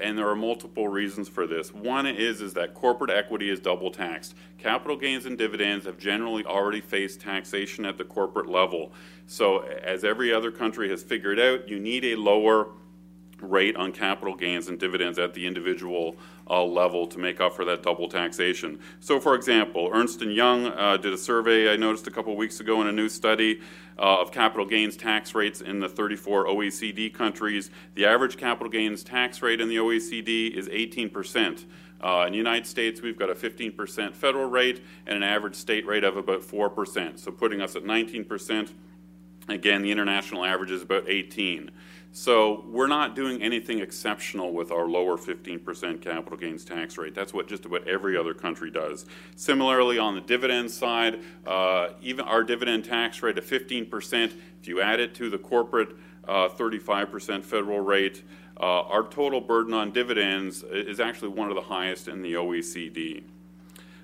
and 0.00 0.16
there 0.16 0.28
are 0.28 0.36
multiple 0.36 0.88
reasons 0.88 1.28
for 1.28 1.46
this. 1.46 1.72
One 1.74 2.06
is, 2.06 2.40
is 2.40 2.54
that 2.54 2.72
corporate 2.72 3.10
equity 3.10 3.50
is 3.50 3.60
double 3.60 3.90
taxed. 3.90 4.34
Capital 4.56 4.96
gains 4.96 5.26
and 5.26 5.36
dividends 5.36 5.84
have 5.84 5.98
generally 5.98 6.46
already 6.46 6.80
faced 6.80 7.20
taxation 7.20 7.84
at 7.84 7.98
the 7.98 8.04
corporate 8.04 8.48
level. 8.48 8.92
So, 9.26 9.60
as 9.60 10.02
every 10.02 10.32
other 10.32 10.50
country 10.50 10.88
has 10.88 11.02
figured 11.02 11.38
out, 11.38 11.68
you 11.68 11.78
need 11.78 12.06
a 12.06 12.16
lower 12.16 12.68
rate 13.42 13.76
on 13.76 13.92
capital 13.92 14.34
gains 14.34 14.68
and 14.68 14.78
dividends 14.78 15.18
at 15.18 15.34
the 15.34 15.46
individual 15.46 16.16
uh, 16.48 16.62
level 16.64 17.06
to 17.06 17.18
make 17.18 17.40
up 17.40 17.54
for 17.54 17.64
that 17.64 17.82
double 17.82 18.08
taxation. 18.08 18.78
So, 19.00 19.18
for 19.18 19.34
example, 19.34 19.90
Ernst 19.92 20.20
& 20.20 20.22
Young 20.22 20.66
uh, 20.66 20.96
did 20.96 21.12
a 21.12 21.18
survey 21.18 21.72
I 21.72 21.76
noticed 21.76 22.06
a 22.06 22.10
couple 22.10 22.36
weeks 22.36 22.60
ago 22.60 22.80
in 22.80 22.86
a 22.86 22.92
new 22.92 23.08
study 23.08 23.60
uh, 23.98 24.20
of 24.20 24.30
capital 24.30 24.66
gains 24.66 24.96
tax 24.96 25.34
rates 25.34 25.60
in 25.60 25.80
the 25.80 25.88
34 25.88 26.46
OECD 26.46 27.12
countries. 27.12 27.70
The 27.94 28.06
average 28.06 28.36
capital 28.36 28.70
gains 28.70 29.02
tax 29.02 29.42
rate 29.42 29.60
in 29.60 29.68
the 29.68 29.76
OECD 29.76 30.52
is 30.56 30.68
18 30.70 31.10
percent. 31.10 31.64
Uh, 32.00 32.24
in 32.26 32.32
the 32.32 32.38
United 32.38 32.66
States, 32.66 33.00
we've 33.00 33.18
got 33.18 33.30
a 33.30 33.34
15% 33.34 34.14
federal 34.14 34.48
rate 34.48 34.82
and 35.06 35.16
an 35.16 35.22
average 35.22 35.54
state 35.54 35.86
rate 35.86 36.04
of 36.04 36.16
about 36.16 36.42
4%, 36.42 37.18
so 37.18 37.32
putting 37.32 37.62
us 37.62 37.74
at 37.74 37.84
19%. 37.84 38.72
Again, 39.48 39.82
the 39.82 39.90
international 39.90 40.44
average 40.44 40.70
is 40.70 40.82
about 40.82 41.04
18. 41.08 41.70
So 42.12 42.64
we're 42.68 42.86
not 42.86 43.14
doing 43.14 43.42
anything 43.42 43.80
exceptional 43.80 44.52
with 44.52 44.72
our 44.72 44.88
lower 44.88 45.18
15% 45.18 46.00
capital 46.00 46.38
gains 46.38 46.64
tax 46.64 46.96
rate. 46.96 47.14
That's 47.14 47.34
what 47.34 47.46
just 47.46 47.66
about 47.66 47.86
every 47.86 48.16
other 48.16 48.32
country 48.32 48.70
does. 48.70 49.04
Similarly, 49.36 49.98
on 49.98 50.14
the 50.14 50.22
dividend 50.22 50.70
side, 50.70 51.20
uh, 51.46 51.88
even 52.00 52.24
our 52.24 52.42
dividend 52.42 52.86
tax 52.86 53.22
rate 53.22 53.36
of 53.36 53.44
15%, 53.44 54.32
if 54.60 54.66
you 54.66 54.80
add 54.80 54.98
it 54.98 55.14
to 55.16 55.28
the 55.28 55.36
corporate 55.36 55.90
uh, 56.26 56.48
35% 56.48 57.44
federal 57.44 57.80
rate, 57.80 58.22
uh, 58.58 58.82
our 58.82 59.06
total 59.06 59.42
burden 59.42 59.74
on 59.74 59.92
dividends 59.92 60.62
is 60.62 60.98
actually 60.98 61.28
one 61.28 61.50
of 61.50 61.54
the 61.54 61.60
highest 61.60 62.08
in 62.08 62.22
the 62.22 62.32
OECD. 62.32 63.24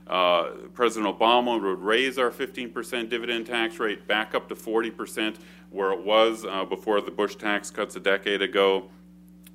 Uh, 0.06 0.50
President 0.74 1.18
Obama 1.18 1.60
would 1.60 1.80
raise 1.80 2.18
our 2.18 2.30
15% 2.30 3.08
dividend 3.08 3.46
tax 3.46 3.78
rate 3.78 4.06
back 4.06 4.34
up 4.34 4.48
to 4.48 4.54
40%, 4.54 5.36
where 5.70 5.92
it 5.92 6.04
was 6.04 6.44
uh, 6.44 6.64
before 6.64 7.00
the 7.00 7.10
Bush 7.10 7.36
tax 7.36 7.70
cuts 7.70 7.96
a 7.96 8.00
decade 8.00 8.42
ago. 8.42 8.88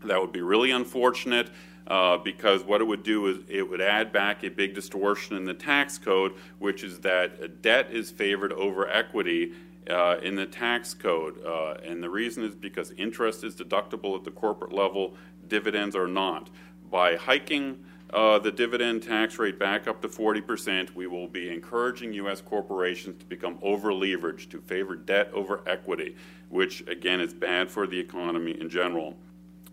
That 0.05 0.21
would 0.21 0.31
be 0.31 0.41
really 0.41 0.71
unfortunate. 0.71 1.49
Uh, 1.87 2.17
because 2.17 2.65
what 2.65 2.81
it 2.81 2.83
would 2.83 3.01
do 3.01 3.27
is 3.27 3.37
it 3.47 3.61
would 3.61 3.79
add 3.79 4.11
back 4.11 4.43
a 4.43 4.49
big 4.49 4.75
distortion 4.75 5.37
in 5.37 5.45
the 5.45 5.53
tax 5.53 5.97
code, 5.97 6.33
which 6.59 6.83
is 6.83 6.99
that 6.99 7.61
debt 7.61 7.89
is 7.91 8.11
favored 8.11 8.51
over 8.51 8.89
equity 8.89 9.53
uh, 9.89 10.17
in 10.21 10.35
the 10.35 10.45
tax 10.45 10.93
code. 10.93 11.41
Uh, 11.45 11.75
and 11.85 12.03
the 12.03 12.09
reason 12.09 12.43
is 12.43 12.55
because 12.55 12.91
interest 12.97 13.43
is 13.45 13.55
deductible 13.55 14.17
at 14.17 14.25
the 14.25 14.31
corporate 14.31 14.73
level, 14.73 15.15
dividends 15.47 15.95
are 15.95 16.07
not. 16.07 16.49
By 16.91 17.15
hiking 17.15 17.83
uh, 18.13 18.39
the 18.39 18.51
dividend 18.51 19.03
tax 19.03 19.37
rate 19.37 19.59
back 19.59 19.87
up 19.87 20.01
to 20.01 20.07
40%, 20.07 20.95
we 20.95 21.07
will 21.07 21.27
be 21.27 21.49
encouraging 21.49 22.13
U.S. 22.13 22.41
corporations 22.41 23.19
to 23.19 23.25
become 23.25 23.59
over 23.61 23.91
leveraged, 23.91 24.49
to 24.51 24.61
favor 24.61 24.95
debt 24.95 25.29
over 25.33 25.61
equity, 25.67 26.15
which 26.49 26.87
again 26.87 27.19
is 27.19 27.33
bad 27.33 27.69
for 27.69 27.85
the 27.85 27.99
economy 27.99 28.59
in 28.59 28.69
general. 28.69 29.15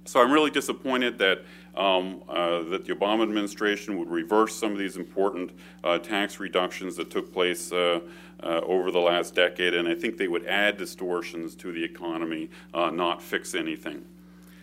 So 0.06 0.20
I'm 0.20 0.32
really 0.32 0.50
disappointed 0.50 1.16
that 1.18 1.44
um, 1.76 2.22
uh, 2.28 2.62
that 2.64 2.84
the 2.84 2.94
Obama 2.94 3.22
administration 3.22 3.98
would 3.98 4.10
reverse 4.10 4.54
some 4.54 4.72
of 4.72 4.78
these 4.78 4.96
important 4.96 5.50
uh, 5.82 5.98
tax 5.98 6.38
reductions 6.38 6.96
that 6.96 7.10
took 7.10 7.32
place 7.32 7.72
uh, 7.72 8.00
uh 8.42 8.60
over 8.64 8.90
the 8.90 9.00
last 9.00 9.34
decade, 9.34 9.74
and 9.74 9.88
I 9.88 9.94
think 9.94 10.16
they 10.16 10.28
would 10.28 10.46
add 10.46 10.76
distortions 10.76 11.54
to 11.56 11.72
the 11.72 11.82
economy, 11.82 12.50
uh, 12.74 12.90
not 12.90 13.22
fix 13.22 13.54
anything. 13.54 14.04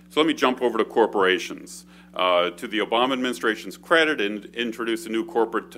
So 0.09 0.19
let 0.19 0.27
me 0.27 0.33
jump 0.33 0.61
over 0.61 0.77
to 0.77 0.85
corporations. 0.85 1.85
Uh, 2.13 2.49
to 2.49 2.67
the 2.67 2.79
Obama 2.79 3.13
administration's 3.13 3.77
credit, 3.77 4.19
and 4.19 4.43
introduced 4.53 5.07
a 5.07 5.09
new 5.09 5.23
corporate 5.23 5.71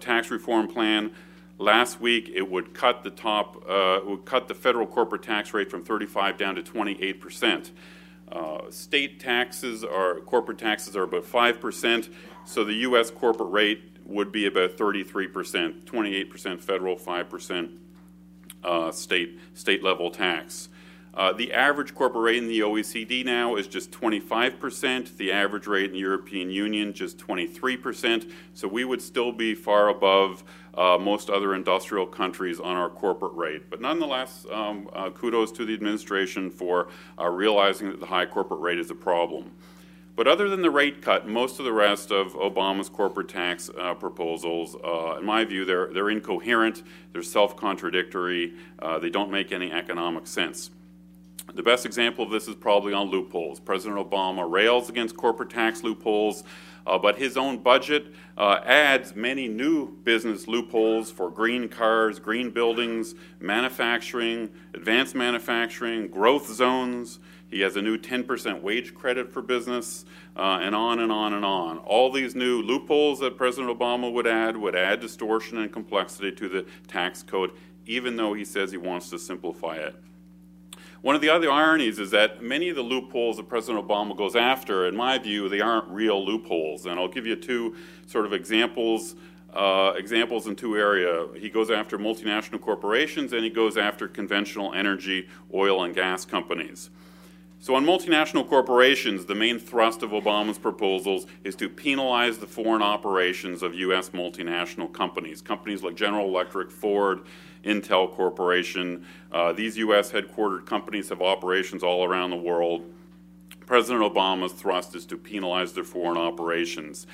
tax 0.00 0.30
reform 0.30 0.66
plan. 0.66 1.10
Last 1.58 2.00
week, 2.00 2.30
it 2.34 2.48
would 2.48 2.72
cut 2.72 3.02
the 3.02 3.10
top, 3.10 3.66
would 4.06 4.24
cut 4.24 4.48
the 4.48 4.54
federal 4.54 4.86
corporate 4.86 5.22
tax 5.22 5.52
rate 5.52 5.70
from 5.70 5.84
35 5.84 6.38
down 6.38 6.54
to 6.54 6.62
28 6.62 7.20
percent. 7.20 7.72
Uh, 8.30 8.70
state 8.70 9.20
taxes 9.20 9.84
are 9.84 10.20
corporate 10.20 10.58
taxes 10.58 10.94
are 10.96 11.04
about 11.04 11.24
five 11.24 11.60
percent, 11.60 12.10
so 12.44 12.62
the 12.62 12.74
U.S. 12.74 13.10
corporate 13.10 13.50
rate 13.50 13.96
would 14.04 14.30
be 14.30 14.46
about 14.46 14.76
33 14.76 15.28
percent, 15.28 15.86
28 15.86 16.30
percent 16.30 16.62
federal, 16.62 16.96
five 16.96 17.30
percent 17.30 17.70
uh, 18.62 18.90
state 18.90 19.38
state 19.54 19.82
level 19.82 20.10
tax. 20.10 20.68
Uh, 21.18 21.32
the 21.32 21.52
average 21.52 21.96
corporate 21.96 22.22
rate 22.22 22.36
in 22.36 22.46
the 22.46 22.60
OECD 22.60 23.24
now 23.24 23.56
is 23.56 23.66
just 23.66 23.90
25%. 23.90 25.16
The 25.16 25.32
average 25.32 25.66
rate 25.66 25.86
in 25.86 25.92
the 25.92 25.98
European 25.98 26.48
Union 26.48 26.92
just 26.92 27.18
23%. 27.18 28.30
So 28.54 28.68
we 28.68 28.84
would 28.84 29.02
still 29.02 29.32
be 29.32 29.56
far 29.56 29.88
above 29.88 30.44
uh, 30.74 30.96
most 30.96 31.28
other 31.28 31.56
industrial 31.56 32.06
countries 32.06 32.60
on 32.60 32.76
our 32.76 32.88
corporate 32.88 33.34
rate. 33.34 33.68
But 33.68 33.80
nonetheless, 33.80 34.46
um, 34.52 34.88
uh, 34.92 35.10
kudos 35.10 35.50
to 35.52 35.64
the 35.64 35.74
administration 35.74 36.52
for 36.52 36.86
uh, 37.18 37.28
realizing 37.28 37.90
that 37.90 37.98
the 37.98 38.06
high 38.06 38.26
corporate 38.26 38.60
rate 38.60 38.78
is 38.78 38.92
a 38.92 38.94
problem. 38.94 39.50
But 40.14 40.28
other 40.28 40.48
than 40.48 40.62
the 40.62 40.70
rate 40.70 41.02
cut, 41.02 41.26
most 41.26 41.58
of 41.58 41.64
the 41.64 41.72
rest 41.72 42.12
of 42.12 42.34
Obama's 42.34 42.88
corporate 42.88 43.28
tax 43.28 43.70
uh, 43.76 43.94
proposals, 43.94 44.76
uh, 44.84 45.16
in 45.18 45.24
my 45.24 45.44
view, 45.44 45.64
they're, 45.64 45.92
they're 45.92 46.10
incoherent, 46.10 46.84
they're 47.12 47.22
self 47.24 47.56
contradictory, 47.56 48.54
uh, 48.78 49.00
they 49.00 49.10
don't 49.10 49.32
make 49.32 49.50
any 49.50 49.72
economic 49.72 50.28
sense. 50.28 50.70
The 51.54 51.62
best 51.62 51.86
example 51.86 52.24
of 52.24 52.30
this 52.30 52.46
is 52.46 52.54
probably 52.54 52.92
on 52.92 53.08
loopholes. 53.08 53.58
President 53.58 53.98
Obama 53.98 54.48
rails 54.48 54.90
against 54.90 55.16
corporate 55.16 55.48
tax 55.48 55.82
loopholes, 55.82 56.44
uh, 56.86 56.98
but 56.98 57.16
his 57.16 57.38
own 57.38 57.58
budget 57.58 58.12
uh, 58.36 58.60
adds 58.64 59.16
many 59.16 59.48
new 59.48 59.88
business 60.04 60.46
loopholes 60.46 61.10
for 61.10 61.30
green 61.30 61.68
cars, 61.68 62.18
green 62.18 62.50
buildings, 62.50 63.14
manufacturing, 63.40 64.50
advanced 64.74 65.14
manufacturing, 65.14 66.08
growth 66.08 66.46
zones. 66.46 67.18
He 67.50 67.60
has 67.60 67.76
a 67.76 67.82
new 67.82 67.96
10% 67.96 68.60
wage 68.60 68.94
credit 68.94 69.32
for 69.32 69.40
business, 69.40 70.04
uh, 70.36 70.60
and 70.62 70.74
on 70.74 70.98
and 71.00 71.10
on 71.10 71.32
and 71.32 71.46
on. 71.46 71.78
All 71.78 72.12
these 72.12 72.34
new 72.34 72.60
loopholes 72.60 73.20
that 73.20 73.38
President 73.38 73.76
Obama 73.76 74.12
would 74.12 74.26
add 74.26 74.54
would 74.54 74.76
add 74.76 75.00
distortion 75.00 75.56
and 75.58 75.72
complexity 75.72 76.30
to 76.32 76.48
the 76.48 76.66
tax 76.88 77.22
code, 77.22 77.52
even 77.86 78.16
though 78.16 78.34
he 78.34 78.44
says 78.44 78.70
he 78.70 78.76
wants 78.76 79.08
to 79.10 79.18
simplify 79.18 79.76
it. 79.76 79.96
One 81.00 81.14
of 81.14 81.20
the 81.20 81.28
other 81.28 81.50
ironies 81.50 82.00
is 82.00 82.10
that 82.10 82.42
many 82.42 82.68
of 82.70 82.76
the 82.76 82.82
loopholes 82.82 83.36
that 83.36 83.48
President 83.48 83.86
Obama 83.86 84.16
goes 84.16 84.34
after, 84.34 84.86
in 84.86 84.96
my 84.96 85.16
view, 85.18 85.48
they 85.48 85.60
aren't 85.60 85.88
real 85.88 86.24
loopholes. 86.24 86.86
And 86.86 86.98
I'll 86.98 87.08
give 87.08 87.24
you 87.24 87.36
two 87.36 87.76
sort 88.06 88.26
of 88.26 88.32
examples. 88.32 89.14
Uh, 89.54 89.94
examples 89.96 90.46
in 90.46 90.54
two 90.54 90.76
areas. 90.76 91.30
He 91.34 91.48
goes 91.48 91.70
after 91.70 91.98
multinational 91.98 92.60
corporations 92.60 93.32
and 93.32 93.42
he 93.42 93.48
goes 93.48 93.78
after 93.78 94.06
conventional 94.06 94.74
energy, 94.74 95.26
oil, 95.54 95.84
and 95.84 95.94
gas 95.94 96.26
companies. 96.26 96.90
So, 97.58 97.74
on 97.74 97.84
multinational 97.84 98.46
corporations, 98.46 99.24
the 99.24 99.34
main 99.34 99.58
thrust 99.58 100.02
of 100.02 100.10
Obama's 100.10 100.58
proposals 100.58 101.26
is 101.44 101.56
to 101.56 101.68
penalize 101.68 102.38
the 102.38 102.46
foreign 102.46 102.82
operations 102.82 103.62
of 103.62 103.74
U.S. 103.74 104.10
multinational 104.10 104.92
companies. 104.92 105.40
Companies 105.40 105.82
like 105.82 105.96
General 105.96 106.28
Electric, 106.28 106.70
Ford, 106.70 107.22
Intel 107.64 108.10
Corporation. 108.10 109.06
Uh, 109.32 109.52
these 109.52 109.76
U.S. 109.78 110.12
headquartered 110.12 110.66
companies 110.66 111.08
have 111.08 111.22
operations 111.22 111.82
all 111.82 112.04
around 112.04 112.30
the 112.30 112.36
world. 112.36 112.84
President 113.66 114.02
Obama's 114.02 114.52
thrust 114.52 114.94
is 114.94 115.04
to 115.06 115.16
penalize 115.16 115.74
their 115.74 115.84
foreign 115.84 116.16
operations. 116.16 117.06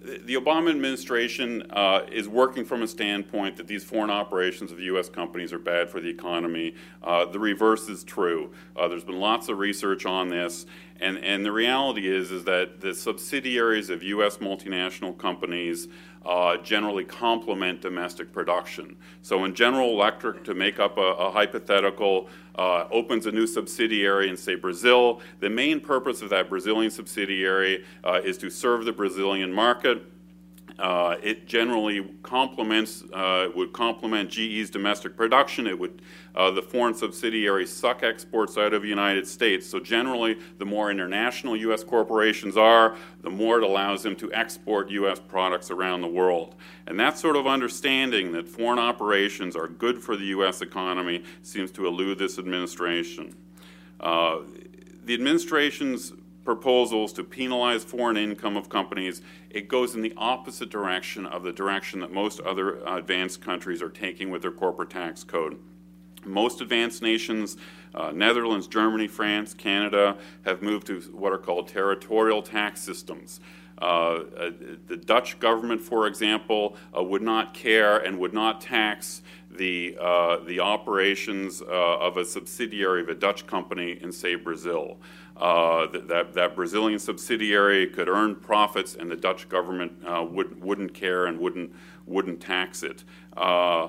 The 0.00 0.34
Obama 0.34 0.70
administration 0.70 1.64
uh, 1.70 2.06
is 2.12 2.28
working 2.28 2.64
from 2.64 2.82
a 2.82 2.86
standpoint 2.86 3.56
that 3.56 3.66
these 3.66 3.82
foreign 3.82 4.10
operations 4.10 4.70
of 4.70 4.78
U.S. 4.78 5.08
companies 5.08 5.52
are 5.52 5.58
bad 5.58 5.90
for 5.90 6.00
the 6.00 6.08
economy. 6.08 6.76
Uh, 7.02 7.24
the 7.24 7.40
reverse 7.40 7.88
is 7.88 8.04
true. 8.04 8.52
Uh, 8.76 8.86
there's 8.86 9.02
been 9.02 9.18
lots 9.18 9.48
of 9.48 9.58
research 9.58 10.06
on 10.06 10.28
this, 10.28 10.66
and, 11.00 11.18
and 11.18 11.44
the 11.44 11.50
reality 11.50 12.06
is, 12.06 12.30
is 12.30 12.44
that 12.44 12.80
the 12.80 12.94
subsidiaries 12.94 13.90
of 13.90 14.04
U.S. 14.04 14.36
multinational 14.36 15.18
companies 15.18 15.88
uh, 16.24 16.58
generally 16.58 17.04
complement 17.04 17.80
domestic 17.80 18.32
production. 18.32 18.96
So, 19.22 19.44
in 19.44 19.54
General 19.54 19.90
Electric, 19.90 20.44
to 20.44 20.54
make 20.54 20.78
up 20.78 20.96
a, 20.96 21.00
a 21.00 21.30
hypothetical, 21.32 22.28
uh, 22.58 22.88
opens 22.90 23.26
a 23.26 23.32
new 23.32 23.46
subsidiary 23.46 24.28
in, 24.28 24.36
say, 24.36 24.56
Brazil, 24.56 25.20
the 25.40 25.48
main 25.48 25.80
purpose 25.80 26.20
of 26.20 26.30
that 26.30 26.50
Brazilian 26.50 26.90
subsidiary 26.90 27.84
uh, 28.04 28.20
is 28.24 28.36
to 28.38 28.50
serve 28.50 28.84
the 28.84 28.92
Brazilian 28.92 29.52
market 29.52 30.02
uh, 30.78 31.16
it 31.22 31.46
generally 31.46 32.08
complements 32.22 33.02
uh, 33.12 33.48
would 33.54 33.72
complement 33.72 34.30
GE's 34.30 34.70
domestic 34.70 35.16
production. 35.16 35.66
It 35.66 35.78
would 35.78 36.02
uh, 36.36 36.52
the 36.52 36.62
foreign 36.62 36.94
subsidiaries 36.94 37.72
suck 37.72 38.04
exports 38.04 38.56
out 38.56 38.72
of 38.72 38.82
the 38.82 38.88
United 38.88 39.26
States. 39.26 39.66
So 39.66 39.80
generally, 39.80 40.38
the 40.58 40.64
more 40.64 40.88
international 40.88 41.56
U.S. 41.56 41.82
corporations 41.82 42.56
are, 42.56 42.96
the 43.22 43.30
more 43.30 43.58
it 43.58 43.64
allows 43.64 44.04
them 44.04 44.14
to 44.16 44.32
export 44.32 44.88
U.S. 44.90 45.18
products 45.18 45.72
around 45.72 46.02
the 46.02 46.08
world. 46.08 46.54
And 46.86 46.98
that 47.00 47.18
sort 47.18 47.34
of 47.34 47.48
understanding 47.48 48.30
that 48.32 48.48
foreign 48.48 48.78
operations 48.78 49.56
are 49.56 49.66
good 49.66 50.00
for 50.00 50.16
the 50.16 50.26
U.S. 50.26 50.62
economy 50.62 51.24
seems 51.42 51.72
to 51.72 51.88
elude 51.88 52.18
this 52.18 52.38
administration. 52.38 53.34
Uh, 53.98 54.38
the 55.04 55.14
administration's 55.14 56.12
proposals 56.48 57.12
to 57.12 57.22
penalize 57.22 57.84
foreign 57.84 58.16
income 58.16 58.56
of 58.56 58.70
companies, 58.70 59.20
it 59.50 59.68
goes 59.68 59.94
in 59.94 60.00
the 60.00 60.14
opposite 60.16 60.70
direction 60.70 61.26
of 61.26 61.42
the 61.42 61.52
direction 61.52 62.00
that 62.00 62.10
most 62.10 62.40
other 62.40 62.78
advanced 62.86 63.42
countries 63.42 63.82
are 63.82 63.90
taking 63.90 64.30
with 64.30 64.40
their 64.40 64.50
corporate 64.50 64.88
tax 64.88 65.22
code. 65.22 65.58
Most 66.24 66.62
advanced 66.62 67.02
nations, 67.02 67.58
uh, 67.94 68.12
Netherlands, 68.12 68.66
Germany, 68.66 69.08
France, 69.08 69.52
Canada, 69.52 70.16
have 70.46 70.62
moved 70.62 70.86
to 70.86 71.00
what 71.12 71.34
are 71.34 71.38
called 71.38 71.68
territorial 71.68 72.40
tax 72.40 72.80
systems. 72.80 73.40
Uh, 73.80 73.84
uh, 73.84 74.50
the 74.86 74.96
Dutch 74.96 75.38
government, 75.38 75.82
for 75.82 76.06
example, 76.06 76.76
uh, 76.96 77.02
would 77.02 77.22
not 77.22 77.52
care 77.52 77.98
and 77.98 78.18
would 78.18 78.32
not 78.32 78.62
tax 78.62 79.20
the, 79.50 79.96
uh, 80.00 80.38
the 80.44 80.60
operations 80.60 81.62
uh, 81.62 81.66
of 81.66 82.16
a 82.16 82.24
subsidiary 82.24 83.02
of 83.02 83.08
a 83.08 83.14
Dutch 83.14 83.46
company 83.46 83.98
in, 84.00 84.10
say, 84.10 84.34
Brazil. 84.34 84.98
Uh, 85.38 85.86
that, 85.86 86.32
that 86.34 86.56
Brazilian 86.56 86.98
subsidiary 86.98 87.86
could 87.86 88.08
earn 88.08 88.34
profits, 88.34 88.96
and 88.96 89.08
the 89.08 89.14
Dutch 89.14 89.48
government 89.48 89.92
uh, 90.04 90.24
would, 90.28 90.60
wouldn't 90.60 90.92
care 90.92 91.26
and 91.26 91.38
wouldn't, 91.38 91.72
wouldn't 92.06 92.40
tax 92.40 92.82
it. 92.82 93.04
Uh, 93.36 93.88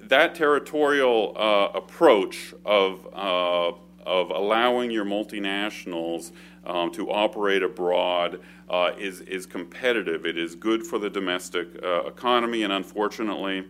that 0.00 0.36
territorial 0.36 1.34
uh, 1.36 1.76
approach 1.76 2.54
of, 2.64 3.04
uh, 3.12 3.72
of 4.06 4.30
allowing 4.30 4.92
your 4.92 5.04
multinationals 5.04 6.30
um, 6.64 6.92
to 6.92 7.10
operate 7.10 7.64
abroad 7.64 8.40
uh, 8.70 8.92
is, 8.96 9.22
is 9.22 9.44
competitive. 9.44 10.24
It 10.24 10.38
is 10.38 10.54
good 10.54 10.86
for 10.86 11.00
the 11.00 11.10
domestic 11.10 11.68
economy, 12.06 12.62
and 12.62 12.72
unfortunately, 12.72 13.64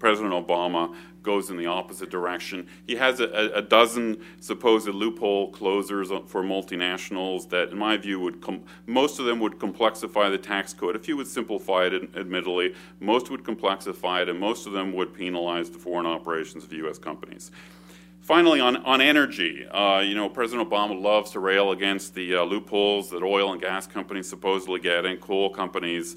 President 0.00 0.32
Obama 0.32 0.92
goes 1.22 1.50
in 1.50 1.58
the 1.58 1.66
opposite 1.66 2.10
direction. 2.10 2.66
He 2.86 2.96
has 2.96 3.20
a, 3.20 3.52
a 3.54 3.62
dozen 3.62 4.24
supposed 4.40 4.88
loophole 4.88 5.52
closers 5.52 6.08
for 6.26 6.42
multinationals 6.42 7.48
that, 7.50 7.68
in 7.68 7.78
my 7.78 7.98
view, 7.98 8.18
would 8.20 8.40
com- 8.40 8.64
most 8.86 9.20
of 9.20 9.26
them 9.26 9.38
would 9.40 9.58
complexify 9.58 10.30
the 10.30 10.38
tax 10.38 10.72
code. 10.72 10.96
A 10.96 10.98
few 10.98 11.18
would 11.18 11.28
simplify 11.28 11.84
it, 11.84 11.92
admittedly. 12.16 12.74
Most 12.98 13.30
would 13.30 13.44
complexify 13.44 14.22
it, 14.22 14.30
and 14.30 14.40
most 14.40 14.66
of 14.66 14.72
them 14.72 14.92
would 14.94 15.14
penalize 15.14 15.70
the 15.70 15.78
foreign 15.78 16.06
operations 16.06 16.64
of 16.64 16.72
U.S. 16.72 16.98
companies. 16.98 17.50
Finally, 18.22 18.60
on, 18.60 18.76
on 18.78 19.00
energy, 19.00 19.66
uh, 19.66 20.00
you 20.00 20.14
know, 20.14 20.28
President 20.28 20.68
Obama 20.68 20.98
loves 20.98 21.32
to 21.32 21.40
rail 21.40 21.72
against 21.72 22.14
the 22.14 22.36
uh, 22.36 22.42
loopholes 22.44 23.10
that 23.10 23.22
oil 23.22 23.52
and 23.52 23.60
gas 23.60 23.86
companies 23.86 24.28
supposedly 24.28 24.80
get 24.80 25.04
and 25.04 25.20
coal 25.20 25.50
companies. 25.50 26.16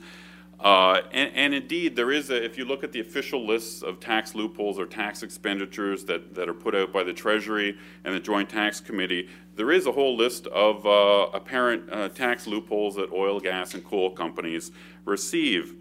Uh, 0.63 1.02
and, 1.12 1.30
and, 1.36 1.54
indeed, 1.54 1.93
there 1.93 2.10
is 2.10 2.30
a, 2.30 2.41
if 2.41 2.58
you 2.58 2.63
look 2.63 2.86
at 2.86 2.93
the 2.93 3.02
official 3.02 3.45
lists 3.45 3.84
of 3.84 3.99
tax 3.99 4.34
loopholes 4.34 4.80
or 4.80 4.86
tax 4.86 5.21
expenditures 5.21 6.06
that, 6.06 6.34
that 6.34 6.47
are 6.47 6.54
put 6.54 6.73
out 6.73 6.93
by 6.93 7.04
the 7.04 7.12
Treasury 7.12 7.78
and 8.06 8.15
the 8.15 8.19
Joint 8.19 8.49
Tax 8.49 8.80
Committee, 8.80 9.28
there 9.58 9.73
is 9.73 9.88
a 9.88 9.91
whole 9.91 10.15
list 10.15 10.47
of 10.47 10.86
uh, 10.86 11.28
apparent 11.34 11.91
uh, 11.91 12.08
tax 12.08 12.47
loopholes 12.47 12.95
that 12.95 13.12
oil, 13.12 13.41
gas, 13.41 13.73
and 13.73 13.84
coal 13.84 14.10
companies 14.12 14.71
receive. 15.04 15.76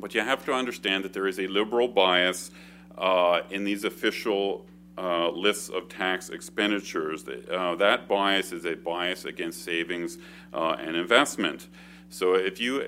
But 0.00 0.16
you 0.16 0.20
have 0.20 0.44
to 0.46 0.52
understand 0.52 1.04
that 1.04 1.12
there 1.12 1.28
is 1.28 1.38
a 1.38 1.46
liberal 1.46 1.86
bias 1.86 2.50
uh, 2.96 3.42
in 3.50 3.62
these 3.62 3.84
official 3.84 4.66
uh, 4.96 5.30
lists 5.30 5.68
of 5.68 5.88
tax 5.88 6.30
expenditures. 6.30 7.24
Uh, 7.28 7.76
that 7.76 8.08
bias 8.08 8.50
is 8.50 8.66
a 8.66 8.74
bias 8.74 9.26
against 9.26 9.64
savings 9.64 10.18
and 10.52 10.96
investment. 10.96 11.68
So 12.10 12.34
if 12.34 12.58
you, 12.58 12.82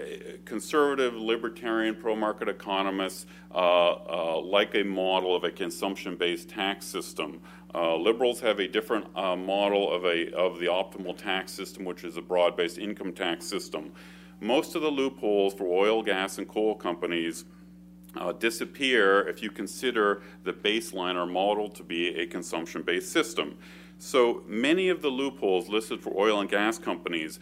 conservative, 0.46 1.14
libertarian, 1.14 1.94
pro-market 1.94 2.48
economists, 2.48 3.26
uh, 3.54 3.56
uh, 3.56 4.40
like 4.40 4.74
a 4.74 4.82
model 4.82 5.36
of 5.36 5.44
a 5.44 5.50
consumption-based 5.50 6.48
tax 6.48 6.86
system, 6.86 7.40
uh, 7.74 7.96
liberals 7.96 8.40
have 8.40 8.60
a 8.60 8.66
different 8.66 9.06
uh, 9.14 9.36
model 9.36 9.92
of, 9.92 10.04
a, 10.04 10.32
of 10.34 10.58
the 10.58 10.66
optimal 10.66 11.16
tax 11.16 11.52
system, 11.52 11.84
which 11.84 12.02
is 12.02 12.16
a 12.16 12.22
broad-based 12.22 12.78
income 12.78 13.12
tax 13.12 13.46
system. 13.46 13.92
Most 14.40 14.74
of 14.74 14.80
the 14.80 14.90
loopholes 14.90 15.52
for 15.52 15.66
oil, 15.66 16.02
gas, 16.02 16.38
and 16.38 16.48
coal 16.48 16.74
companies 16.74 17.44
uh, 18.16 18.32
disappear 18.32 19.28
if 19.28 19.42
you 19.42 19.50
consider 19.50 20.22
the 20.44 20.52
baseline 20.52 21.14
or 21.14 21.26
model 21.26 21.68
to 21.68 21.82
be 21.82 22.08
a 22.16 22.26
consumption-based 22.26 23.12
system. 23.12 23.58
So 23.98 24.42
many 24.46 24.88
of 24.88 25.02
the 25.02 25.08
loopholes 25.08 25.68
listed 25.68 26.02
for 26.02 26.18
oil 26.18 26.40
and 26.40 26.48
gas 26.48 26.78
companies 26.78 27.38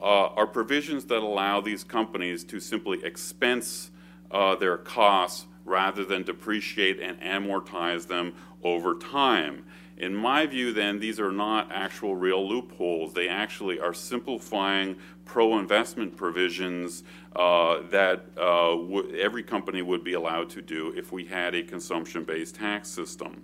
uh, 0.00 0.28
are 0.28 0.46
provisions 0.46 1.04
that 1.06 1.22
allow 1.22 1.60
these 1.60 1.84
companies 1.84 2.44
to 2.44 2.60
simply 2.60 3.04
expense 3.04 3.90
uh, 4.30 4.54
their 4.56 4.76
costs 4.76 5.46
rather 5.64 6.04
than 6.04 6.22
depreciate 6.22 7.00
and 7.00 7.20
amortize 7.20 8.06
them 8.06 8.34
over 8.62 8.94
time. 8.94 9.64
In 9.96 10.14
my 10.14 10.44
view, 10.46 10.72
then, 10.72 10.98
these 10.98 11.20
are 11.20 11.30
not 11.30 11.70
actual 11.70 12.16
real 12.16 12.46
loopholes. 12.46 13.14
They 13.14 13.28
actually 13.28 13.78
are 13.78 13.94
simplifying 13.94 14.96
pro 15.24 15.58
investment 15.58 16.16
provisions 16.16 17.04
uh, 17.36 17.82
that 17.90 18.24
uh, 18.36 18.70
w- 18.70 19.16
every 19.16 19.44
company 19.44 19.82
would 19.82 20.02
be 20.02 20.14
allowed 20.14 20.50
to 20.50 20.62
do 20.62 20.92
if 20.96 21.12
we 21.12 21.24
had 21.24 21.54
a 21.54 21.62
consumption 21.62 22.24
based 22.24 22.56
tax 22.56 22.88
system. 22.88 23.42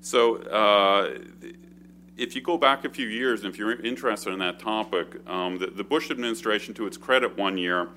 So, 0.00 0.36
uh, 0.44 1.18
if 2.20 2.34
you 2.34 2.42
go 2.42 2.58
back 2.58 2.84
a 2.84 2.90
few 2.90 3.06
years, 3.06 3.42
and 3.42 3.52
if 3.52 3.58
you're 3.58 3.80
interested 3.80 4.30
in 4.30 4.38
that 4.40 4.60
topic, 4.60 5.26
um, 5.26 5.58
the, 5.58 5.68
the, 5.68 5.82
Bush 5.82 6.10
administration, 6.10 6.74
to 6.74 6.86
its 6.86 6.98
credit, 6.98 7.38
one 7.38 7.56
year 7.56 7.88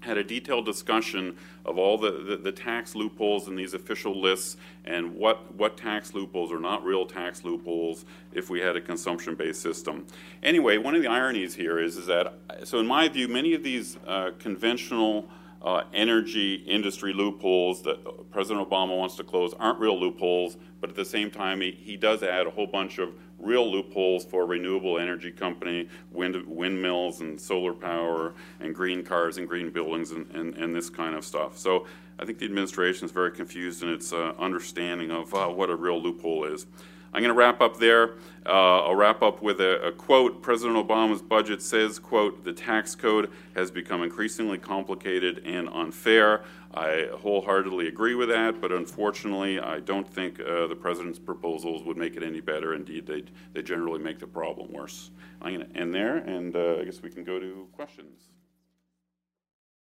had 0.00 0.16
a 0.16 0.22
detailed 0.22 0.64
discussion 0.64 1.36
of 1.64 1.76
all 1.76 1.98
the, 1.98 2.12
the, 2.12 2.36
the, 2.36 2.52
tax 2.52 2.94
loopholes 2.94 3.48
in 3.48 3.56
these 3.56 3.74
official 3.74 4.20
lists 4.20 4.56
and 4.84 5.12
what, 5.16 5.52
what 5.56 5.76
tax 5.76 6.14
loopholes 6.14 6.52
are 6.52 6.60
not 6.60 6.84
real 6.84 7.04
tax 7.04 7.42
loopholes 7.42 8.04
if 8.32 8.48
we 8.48 8.60
had 8.60 8.76
a 8.76 8.80
consumption 8.80 9.34
based 9.34 9.60
system. 9.60 10.06
Anyway, 10.44 10.78
one 10.78 10.94
of 10.94 11.02
the 11.02 11.08
ironies 11.08 11.56
here 11.56 11.80
is, 11.80 11.96
is 11.96 12.06
that, 12.06 12.38
so 12.62 12.78
in 12.78 12.86
my 12.86 13.08
view, 13.08 13.26
many 13.26 13.52
of 13.52 13.64
these 13.64 13.98
uh, 14.06 14.30
conventional 14.38 15.28
uh, 15.62 15.82
energy 15.92 16.54
industry 16.54 17.12
loopholes 17.12 17.82
that 17.82 18.30
President 18.30 18.68
Obama 18.68 18.96
wants 18.96 19.16
to 19.16 19.24
close 19.24 19.54
aren't 19.54 19.78
real 19.78 19.98
loopholes, 19.98 20.56
but 20.80 20.90
at 20.90 20.96
the 20.96 21.04
same 21.04 21.30
time, 21.30 21.60
he, 21.60 21.70
he 21.70 21.96
does 21.96 22.22
add 22.22 22.46
a 22.46 22.50
whole 22.50 22.66
bunch 22.66 22.98
of 22.98 23.14
real 23.38 23.70
loopholes 23.70 24.24
for 24.24 24.46
renewable 24.46 24.98
energy 24.98 25.30
company, 25.30 25.88
wind, 26.10 26.46
windmills 26.46 27.20
and 27.20 27.40
solar 27.40 27.72
power, 27.72 28.34
and 28.60 28.74
green 28.74 29.02
cars 29.02 29.38
and 29.38 29.48
green 29.48 29.70
buildings 29.70 30.10
and, 30.10 30.30
and, 30.32 30.54
and 30.54 30.74
this 30.74 30.88
kind 30.88 31.14
of 31.14 31.24
stuff. 31.24 31.58
So 31.58 31.86
I 32.18 32.24
think 32.24 32.38
the 32.38 32.46
administration 32.46 33.04
is 33.04 33.12
very 33.12 33.30
confused 33.30 33.82
in 33.82 33.90
its 33.90 34.12
uh, 34.12 34.32
understanding 34.38 35.10
of 35.10 35.34
uh, 35.34 35.48
what 35.48 35.68
a 35.68 35.76
real 35.76 36.00
loophole 36.00 36.44
is. 36.44 36.66
I'm 37.12 37.22
going 37.22 37.32
to 37.32 37.38
wrap 37.38 37.60
up 37.60 37.78
there. 37.78 38.14
Uh, 38.44 38.84
I'll 38.84 38.94
wrap 38.94 39.22
up 39.22 39.42
with 39.42 39.60
a, 39.60 39.88
a, 39.88 39.92
quote. 39.92 40.40
President 40.40 40.76
Obama's 40.76 41.20
budget 41.20 41.60
says, 41.60 41.98
quote, 41.98 42.44
the 42.44 42.52
tax 42.52 42.94
code 42.94 43.30
has 43.56 43.70
become 43.70 44.02
increasingly 44.02 44.58
complicated 44.58 45.42
and 45.44 45.68
unfair. 45.68 46.44
I 46.72 47.08
wholeheartedly 47.12 47.88
agree 47.88 48.14
with 48.14 48.28
that, 48.28 48.60
but 48.60 48.70
unfortunately, 48.70 49.58
I 49.58 49.80
don't 49.80 50.08
think 50.08 50.38
uh, 50.40 50.66
the 50.66 50.76
president's 50.76 51.18
proposals 51.18 51.82
would 51.84 51.96
make 51.96 52.16
it 52.16 52.22
any 52.22 52.40
better. 52.40 52.74
Indeed, 52.74 53.06
they, 53.06 53.24
they 53.52 53.62
generally 53.62 53.98
make 53.98 54.18
the 54.18 54.26
problem 54.26 54.72
worse. 54.72 55.10
I'm 55.42 55.54
going 55.54 55.68
to 55.68 55.76
end 55.76 55.94
there, 55.94 56.18
and 56.18 56.54
uh, 56.54 56.76
I 56.80 56.84
guess 56.84 57.02
we 57.02 57.10
can 57.10 57.24
go 57.24 57.40
to 57.40 57.66
questions. 57.72 58.28